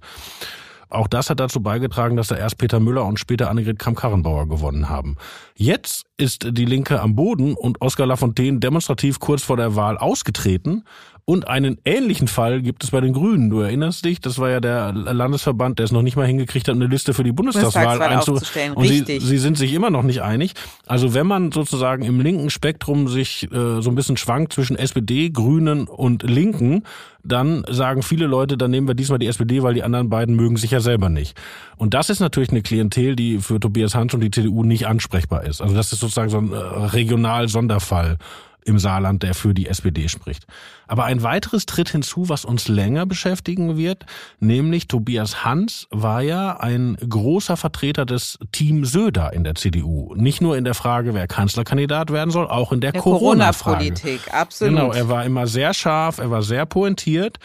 Auch 0.90 1.08
das 1.08 1.30
hat 1.30 1.40
dazu 1.40 1.62
beigetragen, 1.62 2.16
dass 2.16 2.28
da 2.28 2.36
erst 2.36 2.58
Peter 2.58 2.80
Müller 2.80 3.06
und 3.06 3.20
später 3.20 3.50
Annegret 3.50 3.80
Kramp-Karrenbauer 3.80 4.48
gewonnen 4.48 4.88
haben. 4.88 5.18
Jetzt 5.56 6.06
ist 6.16 6.48
die 6.52 6.66
Linke 6.66 7.02
am 7.02 7.16
Boden 7.16 7.56
und 7.56 7.82
Oskar 7.82 8.06
Lafontaine 8.06 8.60
demonstrativ 8.60 9.20
kurz 9.20 9.44
vor 9.44 9.58
der 9.58 9.76
Wahl 9.76 9.98
ausgetreten 9.98 10.84
Und 11.28 11.48
einen 11.48 11.80
ähnlichen 11.86 12.28
Fall 12.28 12.62
gibt 12.62 12.84
es 12.84 12.92
bei 12.92 13.02
den 13.02 13.12
Grünen. 13.12 13.50
Du 13.50 13.60
erinnerst 13.62 14.06
dich, 14.06 14.22
das 14.22 14.38
war 14.38 14.52
ja 14.52 14.60
der 14.60 14.94
Landesverband, 14.94 15.80
der 15.80 15.86
es 15.86 15.92
noch 15.92 16.04
nicht 16.04 16.16
mal 16.16 16.28
hingekriegt 16.28 16.68
hat, 16.68 16.76
eine 16.76 16.86
Liste 16.86 17.16
für 17.16 17.24
die 17.24 17.32
Bundestagswahl 17.32 18.00
einzustellen. 18.00 18.74
Und 18.74 18.88
sie, 18.88 19.04
sie, 19.04 19.38
sind 19.40 19.58
sich 19.58 19.74
immer 19.74 19.90
noch 19.90 20.04
nicht 20.04 20.22
einig. 20.22 20.54
Also 20.86 21.16
wenn 21.16 21.26
man 21.26 21.52
sozusagen 21.52 22.04
im 22.04 22.22
linken 22.22 22.52
Spektrum 22.52 23.08
sich 23.08 23.52
äh, 23.52 23.82
so 23.82 23.90
ein 23.90 23.96
bisschen 23.96 24.18
schwankt 24.18 24.54
zwischen 24.54 24.76
SPD, 24.76 25.32
Grünen 25.32 25.88
und 25.88 26.22
Linken, 26.22 26.84
dann 27.24 27.66
sagen 27.68 28.04
viele 28.04 28.28
Leute, 28.28 28.56
dann 28.56 28.70
nehmen 28.70 28.88
wir 28.88 28.94
diesmal 28.94 29.18
die 29.18 29.26
SPD, 29.26 29.64
weil 29.64 29.74
die 29.74 29.82
anderen 29.82 30.10
beiden 30.10 30.36
mögen 30.36 30.58
sich 30.58 30.70
ja 30.70 30.80
selber 30.80 31.10
nicht. 31.10 31.36
Und 31.78 31.96
das 31.96 32.12
ist 32.12 32.20
natürlich 32.20 32.52
eine 32.52 32.62
Klientel, 32.62 33.16
die 33.16 33.40
für 33.40 33.60
Tobias 33.60 33.96
Hans 33.96 34.14
und 34.14 34.22
die 34.22 34.30
CDU 34.30 34.64
nicht 34.64 34.86
ansprechbar 34.86 35.44
ist. 35.44 35.60
Also 35.60 35.74
das 35.74 35.92
ist 35.92 36.02
sozusagen 36.02 36.30
so 36.30 36.38
ein 36.38 36.54
äh, 36.54 36.56
Regional-Sonderfall 36.56 38.20
im 38.66 38.80
Saarland, 38.80 39.24
der 39.24 39.36
für 39.36 39.54
die 39.54 39.68
SPD 39.68 40.10
spricht. 40.10 40.46
Aber 40.88 41.06
ein 41.06 41.24
weiteres 41.24 41.66
tritt 41.66 41.90
hinzu, 41.90 42.30
was 42.30 42.46
uns 42.46 42.68
länger 42.68 43.06
beschäftigen 43.06 43.78
wird, 43.78 44.06
nämlich 44.40 44.88
Tobias 44.88 45.46
Hans 45.46 45.88
war 45.92 46.22
ja 46.22 46.58
ein 46.58 46.98
großer 47.08 47.58
Vertreter 47.58 48.06
des 48.06 48.40
Team 48.52 48.84
Söder 48.84 49.34
in 49.34 49.44
der 49.44 49.56
CDU. 49.56 50.14
Nicht 50.16 50.42
nur 50.42 50.58
in 50.58 50.64
der 50.64 50.74
Frage, 50.74 51.14
wer 51.14 51.28
Kanzlerkandidat 51.28 52.12
werden 52.12 52.32
soll, 52.32 52.48
auch 52.48 52.72
in 52.72 52.82
der, 52.82 52.92
der 52.92 53.02
Corona-Politik. 53.02 54.26
Corona 54.26 54.42
absolut. 54.42 54.76
Genau, 54.76 54.92
er 54.92 55.10
war 55.10 55.24
immer 55.26 55.46
sehr 55.48 55.74
scharf, 55.74 56.18
er 56.18 56.32
war 56.32 56.42
sehr 56.42 56.66
pointiert. 56.66 57.38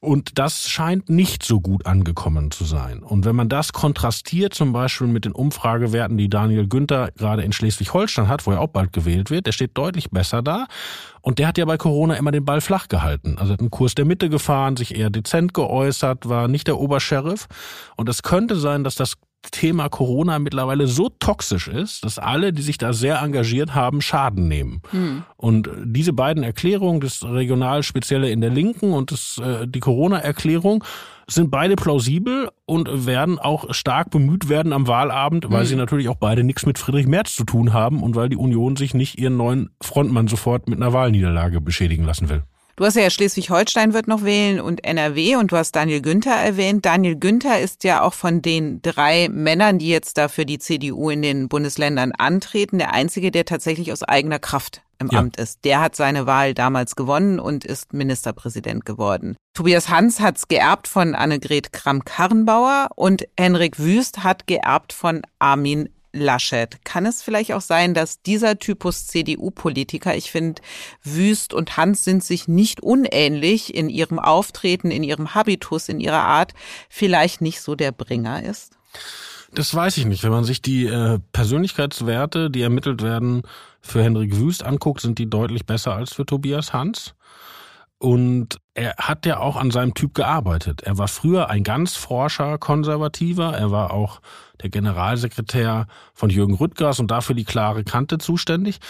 Und 0.00 0.38
das 0.38 0.68
scheint 0.68 1.08
nicht 1.08 1.42
so 1.42 1.60
gut 1.60 1.86
angekommen 1.86 2.50
zu 2.50 2.64
sein. 2.64 3.02
Und 3.02 3.24
wenn 3.24 3.34
man 3.34 3.48
das 3.48 3.72
kontrastiert 3.72 4.52
zum 4.52 4.72
Beispiel 4.72 5.06
mit 5.06 5.24
den 5.24 5.32
Umfragewerten, 5.32 6.18
die 6.18 6.28
Daniel 6.28 6.68
Günther 6.68 7.10
gerade 7.16 7.42
in 7.42 7.52
Schleswig-Holstein 7.52 8.28
hat, 8.28 8.46
wo 8.46 8.52
er 8.52 8.60
auch 8.60 8.68
bald 8.68 8.92
gewählt 8.92 9.30
wird, 9.30 9.46
der 9.46 9.52
steht 9.52 9.76
deutlich 9.76 10.10
besser 10.10 10.42
da. 10.42 10.66
Und 11.22 11.38
der 11.38 11.48
hat 11.48 11.58
ja 11.58 11.64
bei 11.64 11.78
Corona 11.78 12.14
immer 12.14 12.30
den 12.30 12.44
Ball 12.44 12.60
flach 12.60 12.88
gehalten. 12.88 13.38
Also 13.38 13.54
hat 13.54 13.60
einen 13.60 13.70
Kurs 13.70 13.94
der 13.94 14.04
Mitte 14.04 14.28
gefahren, 14.28 14.76
sich 14.76 14.94
eher 14.94 15.10
dezent 15.10 15.54
geäußert, 15.54 16.28
war 16.28 16.46
nicht 16.46 16.66
der 16.66 16.78
Obersheriff. 16.78 17.46
Und 17.96 18.08
es 18.08 18.22
könnte 18.22 18.56
sein, 18.56 18.84
dass 18.84 18.96
das 18.96 19.16
Thema 19.50 19.88
Corona 19.88 20.38
mittlerweile 20.38 20.86
so 20.86 21.08
toxisch 21.08 21.68
ist, 21.68 22.04
dass 22.04 22.18
alle, 22.18 22.52
die 22.52 22.62
sich 22.62 22.78
da 22.78 22.92
sehr 22.92 23.20
engagiert 23.20 23.74
haben, 23.74 24.00
Schaden 24.00 24.48
nehmen. 24.48 24.82
Hm. 24.90 25.24
Und 25.36 25.70
diese 25.84 26.12
beiden 26.12 26.42
Erklärungen, 26.42 27.00
das 27.00 27.24
regional 27.24 27.82
spezielle 27.82 28.30
in 28.30 28.40
der 28.40 28.50
Linken 28.50 28.92
und 28.92 29.12
das, 29.12 29.38
äh, 29.38 29.66
die 29.66 29.80
Corona-Erklärung, 29.80 30.84
sind 31.28 31.50
beide 31.50 31.74
plausibel 31.74 32.50
und 32.66 33.06
werden 33.06 33.38
auch 33.38 33.74
stark 33.74 34.10
bemüht 34.10 34.48
werden 34.48 34.72
am 34.72 34.86
Wahlabend, 34.86 35.50
weil 35.50 35.62
hm. 35.62 35.66
sie 35.66 35.76
natürlich 35.76 36.08
auch 36.08 36.16
beide 36.16 36.44
nichts 36.44 36.66
mit 36.66 36.78
Friedrich 36.78 37.06
Merz 37.06 37.34
zu 37.34 37.44
tun 37.44 37.72
haben 37.72 38.02
und 38.02 38.14
weil 38.14 38.28
die 38.28 38.36
Union 38.36 38.76
sich 38.76 38.94
nicht 38.94 39.18
ihren 39.18 39.36
neuen 39.36 39.70
Frontmann 39.80 40.28
sofort 40.28 40.68
mit 40.68 40.80
einer 40.80 40.92
Wahlniederlage 40.92 41.60
beschädigen 41.60 42.04
lassen 42.04 42.28
will. 42.28 42.42
Du 42.76 42.84
hast 42.84 42.94
ja 42.94 43.08
Schleswig-Holstein 43.08 43.94
wird 43.94 44.06
noch 44.06 44.22
wählen 44.22 44.60
und 44.60 44.84
NRW 44.84 45.36
und 45.36 45.50
du 45.50 45.56
hast 45.56 45.72
Daniel 45.72 46.02
Günther 46.02 46.34
erwähnt. 46.34 46.84
Daniel 46.84 47.16
Günther 47.16 47.58
ist 47.58 47.84
ja 47.84 48.02
auch 48.02 48.12
von 48.12 48.42
den 48.42 48.82
drei 48.82 49.30
Männern, 49.30 49.78
die 49.78 49.88
jetzt 49.88 50.18
da 50.18 50.28
für 50.28 50.44
die 50.44 50.58
CDU 50.58 51.08
in 51.08 51.22
den 51.22 51.48
Bundesländern 51.48 52.12
antreten, 52.12 52.76
der 52.76 52.92
einzige, 52.92 53.30
der 53.30 53.46
tatsächlich 53.46 53.92
aus 53.92 54.02
eigener 54.02 54.38
Kraft 54.38 54.82
im 54.98 55.08
ja. 55.10 55.20
Amt 55.20 55.38
ist. 55.38 55.64
Der 55.64 55.80
hat 55.80 55.96
seine 55.96 56.26
Wahl 56.26 56.52
damals 56.52 56.96
gewonnen 56.96 57.40
und 57.40 57.64
ist 57.64 57.94
Ministerpräsident 57.94 58.84
geworden. 58.84 59.36
Tobias 59.54 59.88
Hans 59.88 60.20
hat's 60.20 60.48
geerbt 60.48 60.86
von 60.86 61.14
Annegret 61.14 61.72
Kramp-Karrenbauer 61.72 62.88
und 62.94 63.26
Henrik 63.38 63.78
Wüst 63.78 64.22
hat 64.22 64.46
geerbt 64.46 64.92
von 64.92 65.22
Armin 65.38 65.88
Laschet. 66.16 66.84
Kann 66.84 67.06
es 67.06 67.22
vielleicht 67.22 67.52
auch 67.52 67.60
sein, 67.60 67.94
dass 67.94 68.22
dieser 68.22 68.58
Typus 68.58 69.06
CDU-Politiker, 69.06 70.16
ich 70.16 70.30
finde, 70.30 70.62
Wüst 71.02 71.54
und 71.54 71.76
Hans 71.76 72.04
sind 72.04 72.24
sich 72.24 72.48
nicht 72.48 72.82
unähnlich 72.82 73.74
in 73.74 73.88
ihrem 73.88 74.18
Auftreten, 74.18 74.90
in 74.90 75.02
ihrem 75.02 75.34
Habitus, 75.34 75.88
in 75.88 76.00
ihrer 76.00 76.22
Art, 76.22 76.54
vielleicht 76.88 77.40
nicht 77.40 77.60
so 77.60 77.74
der 77.74 77.92
Bringer 77.92 78.42
ist? 78.42 78.76
Das 79.52 79.74
weiß 79.74 79.96
ich 79.96 80.06
nicht. 80.06 80.22
Wenn 80.22 80.32
man 80.32 80.44
sich 80.44 80.60
die 80.60 80.86
äh, 80.86 81.18
Persönlichkeitswerte, 81.32 82.50
die 82.50 82.62
ermittelt 82.62 83.02
werden, 83.02 83.42
für 83.80 84.02
Henrik 84.02 84.36
Wüst 84.36 84.64
anguckt, 84.64 85.00
sind 85.00 85.18
die 85.18 85.30
deutlich 85.30 85.64
besser 85.64 85.94
als 85.94 86.12
für 86.12 86.26
Tobias 86.26 86.72
Hans. 86.72 87.14
Und 87.98 88.58
er 88.74 88.94
hat 88.98 89.24
ja 89.24 89.38
auch 89.38 89.56
an 89.56 89.70
seinem 89.70 89.94
Typ 89.94 90.14
gearbeitet. 90.14 90.82
Er 90.82 90.98
war 90.98 91.08
früher 91.08 91.48
ein 91.48 91.64
ganz 91.64 91.96
forscher 91.96 92.58
Konservativer. 92.58 93.54
Er 93.56 93.70
war 93.70 93.90
auch 93.90 94.20
der 94.62 94.68
Generalsekretär 94.68 95.86
von 96.12 96.28
Jürgen 96.28 96.54
Rüttgers 96.54 97.00
und 97.00 97.10
dafür 97.10 97.34
die 97.34 97.44
klare 97.44 97.84
Kante 97.84 98.18
zuständig. 98.18 98.80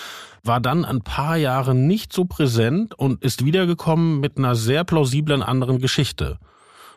War 0.43 0.61
dann 0.61 0.85
ein 0.85 1.03
paar 1.03 1.37
Jahre 1.37 1.75
nicht 1.75 2.13
so 2.13 2.25
präsent 2.25 2.95
und 2.95 3.23
ist 3.23 3.45
wiedergekommen 3.45 4.19
mit 4.19 4.39
einer 4.39 4.57
sehr 4.57 4.83
plausiblen 4.83 5.43
anderen 5.43 5.79
Geschichte. 5.79 6.39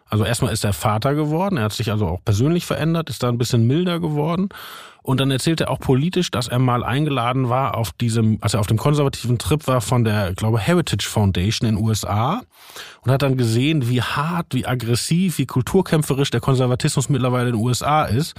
Also 0.09 0.25
erstmal 0.25 0.51
ist 0.51 0.63
er 0.63 0.73
Vater 0.73 1.13
geworden, 1.13 1.57
er 1.57 1.65
hat 1.65 1.73
sich 1.73 1.91
also 1.91 2.07
auch 2.07 2.23
persönlich 2.25 2.65
verändert, 2.65 3.09
ist 3.09 3.23
da 3.23 3.29
ein 3.29 3.37
bisschen 3.37 3.67
milder 3.67 3.99
geworden. 3.99 4.49
Und 5.01 5.19
dann 5.19 5.31
erzählt 5.31 5.61
er 5.61 5.69
auch 5.69 5.79
politisch, 5.79 6.29
dass 6.29 6.47
er 6.49 6.59
mal 6.59 6.83
eingeladen 6.83 7.49
war 7.49 7.75
auf 7.75 7.93
diesem, 7.93 8.37
als 8.41 8.53
er 8.53 8.59
auf 8.59 8.67
dem 8.67 8.77
konservativen 8.77 9.37
Trip 9.37 9.65
war 9.65 9.81
von 9.81 10.03
der, 10.03 10.33
glaube 10.33 10.59
Heritage 10.59 11.07
Foundation 11.07 11.69
in 11.69 11.75
den 11.75 11.83
USA 11.83 12.41
und 13.01 13.11
hat 13.11 13.21
dann 13.21 13.37
gesehen, 13.37 13.87
wie 13.87 14.01
hart, 14.01 14.47
wie 14.51 14.65
aggressiv, 14.65 15.37
wie 15.37 15.45
kulturkämpferisch 15.45 16.31
der 16.31 16.41
Konservatismus 16.41 17.09
mittlerweile 17.09 17.49
in 17.49 17.55
den 17.55 17.63
USA 17.63 18.03
ist 18.03 18.35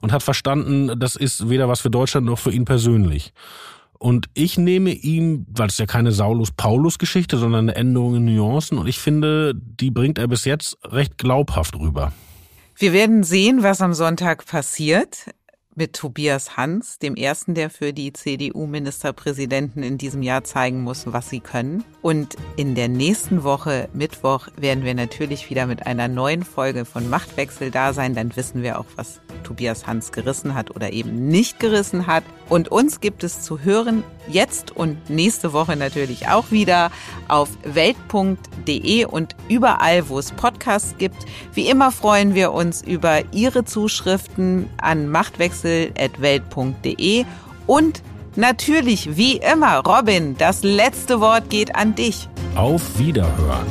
und 0.00 0.12
hat 0.12 0.22
verstanden, 0.22 0.98
das 0.98 1.16
ist 1.16 1.50
weder 1.50 1.68
was 1.68 1.80
für 1.80 1.90
Deutschland 1.90 2.26
noch 2.26 2.38
für 2.38 2.52
ihn 2.52 2.64
persönlich. 2.64 3.32
Und 3.98 4.26
ich 4.34 4.58
nehme 4.58 4.90
ihm, 4.90 5.46
weil 5.48 5.68
es 5.68 5.78
ja 5.78 5.86
keine 5.86 6.12
Saulus-Paulus-Geschichte, 6.12 7.38
sondern 7.38 7.68
eine 7.68 7.76
Änderung 7.76 8.16
in 8.16 8.24
Nuancen, 8.24 8.78
und 8.78 8.86
ich 8.86 8.98
finde, 8.98 9.54
die 9.54 9.90
bringt 9.90 10.18
er 10.18 10.28
bis 10.28 10.44
jetzt 10.44 10.78
recht 10.84 11.18
glaubhaft 11.18 11.78
rüber. 11.78 12.12
Wir 12.76 12.92
werden 12.92 13.22
sehen, 13.22 13.62
was 13.62 13.80
am 13.80 13.94
Sonntag 13.94 14.46
passiert 14.46 15.26
mit 15.76 15.94
Tobias 15.94 16.56
Hans, 16.56 16.98
dem 16.98 17.16
ersten, 17.16 17.54
der 17.54 17.70
für 17.70 17.92
die 17.92 18.12
CDU-Ministerpräsidenten 18.12 19.82
in 19.82 19.98
diesem 19.98 20.22
Jahr 20.22 20.44
zeigen 20.44 20.82
muss, 20.82 21.04
was 21.06 21.30
sie 21.30 21.40
können. 21.40 21.84
Und 22.02 22.36
in 22.56 22.74
der 22.74 22.88
nächsten 22.88 23.42
Woche, 23.42 23.88
Mittwoch, 23.92 24.48
werden 24.56 24.84
wir 24.84 24.94
natürlich 24.94 25.50
wieder 25.50 25.66
mit 25.66 25.86
einer 25.86 26.08
neuen 26.08 26.42
Folge 26.42 26.84
von 26.84 27.08
Machtwechsel 27.08 27.70
da 27.70 27.92
sein. 27.92 28.14
Dann 28.14 28.34
wissen 28.36 28.62
wir 28.62 28.78
auch, 28.78 28.86
was 28.96 29.20
Tobias 29.42 29.86
Hans 29.86 30.12
gerissen 30.12 30.54
hat 30.54 30.70
oder 30.70 30.92
eben 30.92 31.28
nicht 31.28 31.60
gerissen 31.60 32.06
hat. 32.06 32.24
Und 32.48 32.70
uns 32.70 33.00
gibt 33.00 33.22
es 33.24 33.42
zu 33.42 33.60
hören 33.60 34.02
jetzt 34.28 34.70
und 34.70 35.10
nächste 35.10 35.52
Woche 35.52 35.76
natürlich 35.76 36.28
auch 36.28 36.50
wieder 36.50 36.90
auf 37.28 37.50
welt.de 37.64 39.04
und 39.06 39.36
überall, 39.48 40.08
wo 40.08 40.18
es 40.18 40.32
Podcasts 40.32 40.96
gibt. 40.98 41.26
Wie 41.52 41.68
immer 41.68 41.92
freuen 41.92 42.34
wir 42.34 42.52
uns 42.52 42.82
über 42.82 43.22
Ihre 43.32 43.64
Zuschriften 43.64 44.68
an 44.76 45.08
machtwechsel.welt.de 45.08 47.24
und 47.66 48.02
natürlich, 48.36 49.16
wie 49.16 49.38
immer, 49.38 49.78
Robin, 49.78 50.36
das 50.38 50.62
letzte 50.62 51.20
Wort 51.20 51.50
geht 51.50 51.74
an 51.74 51.94
dich. 51.94 52.28
Auf 52.54 52.98
Wiederhören. 52.98 53.66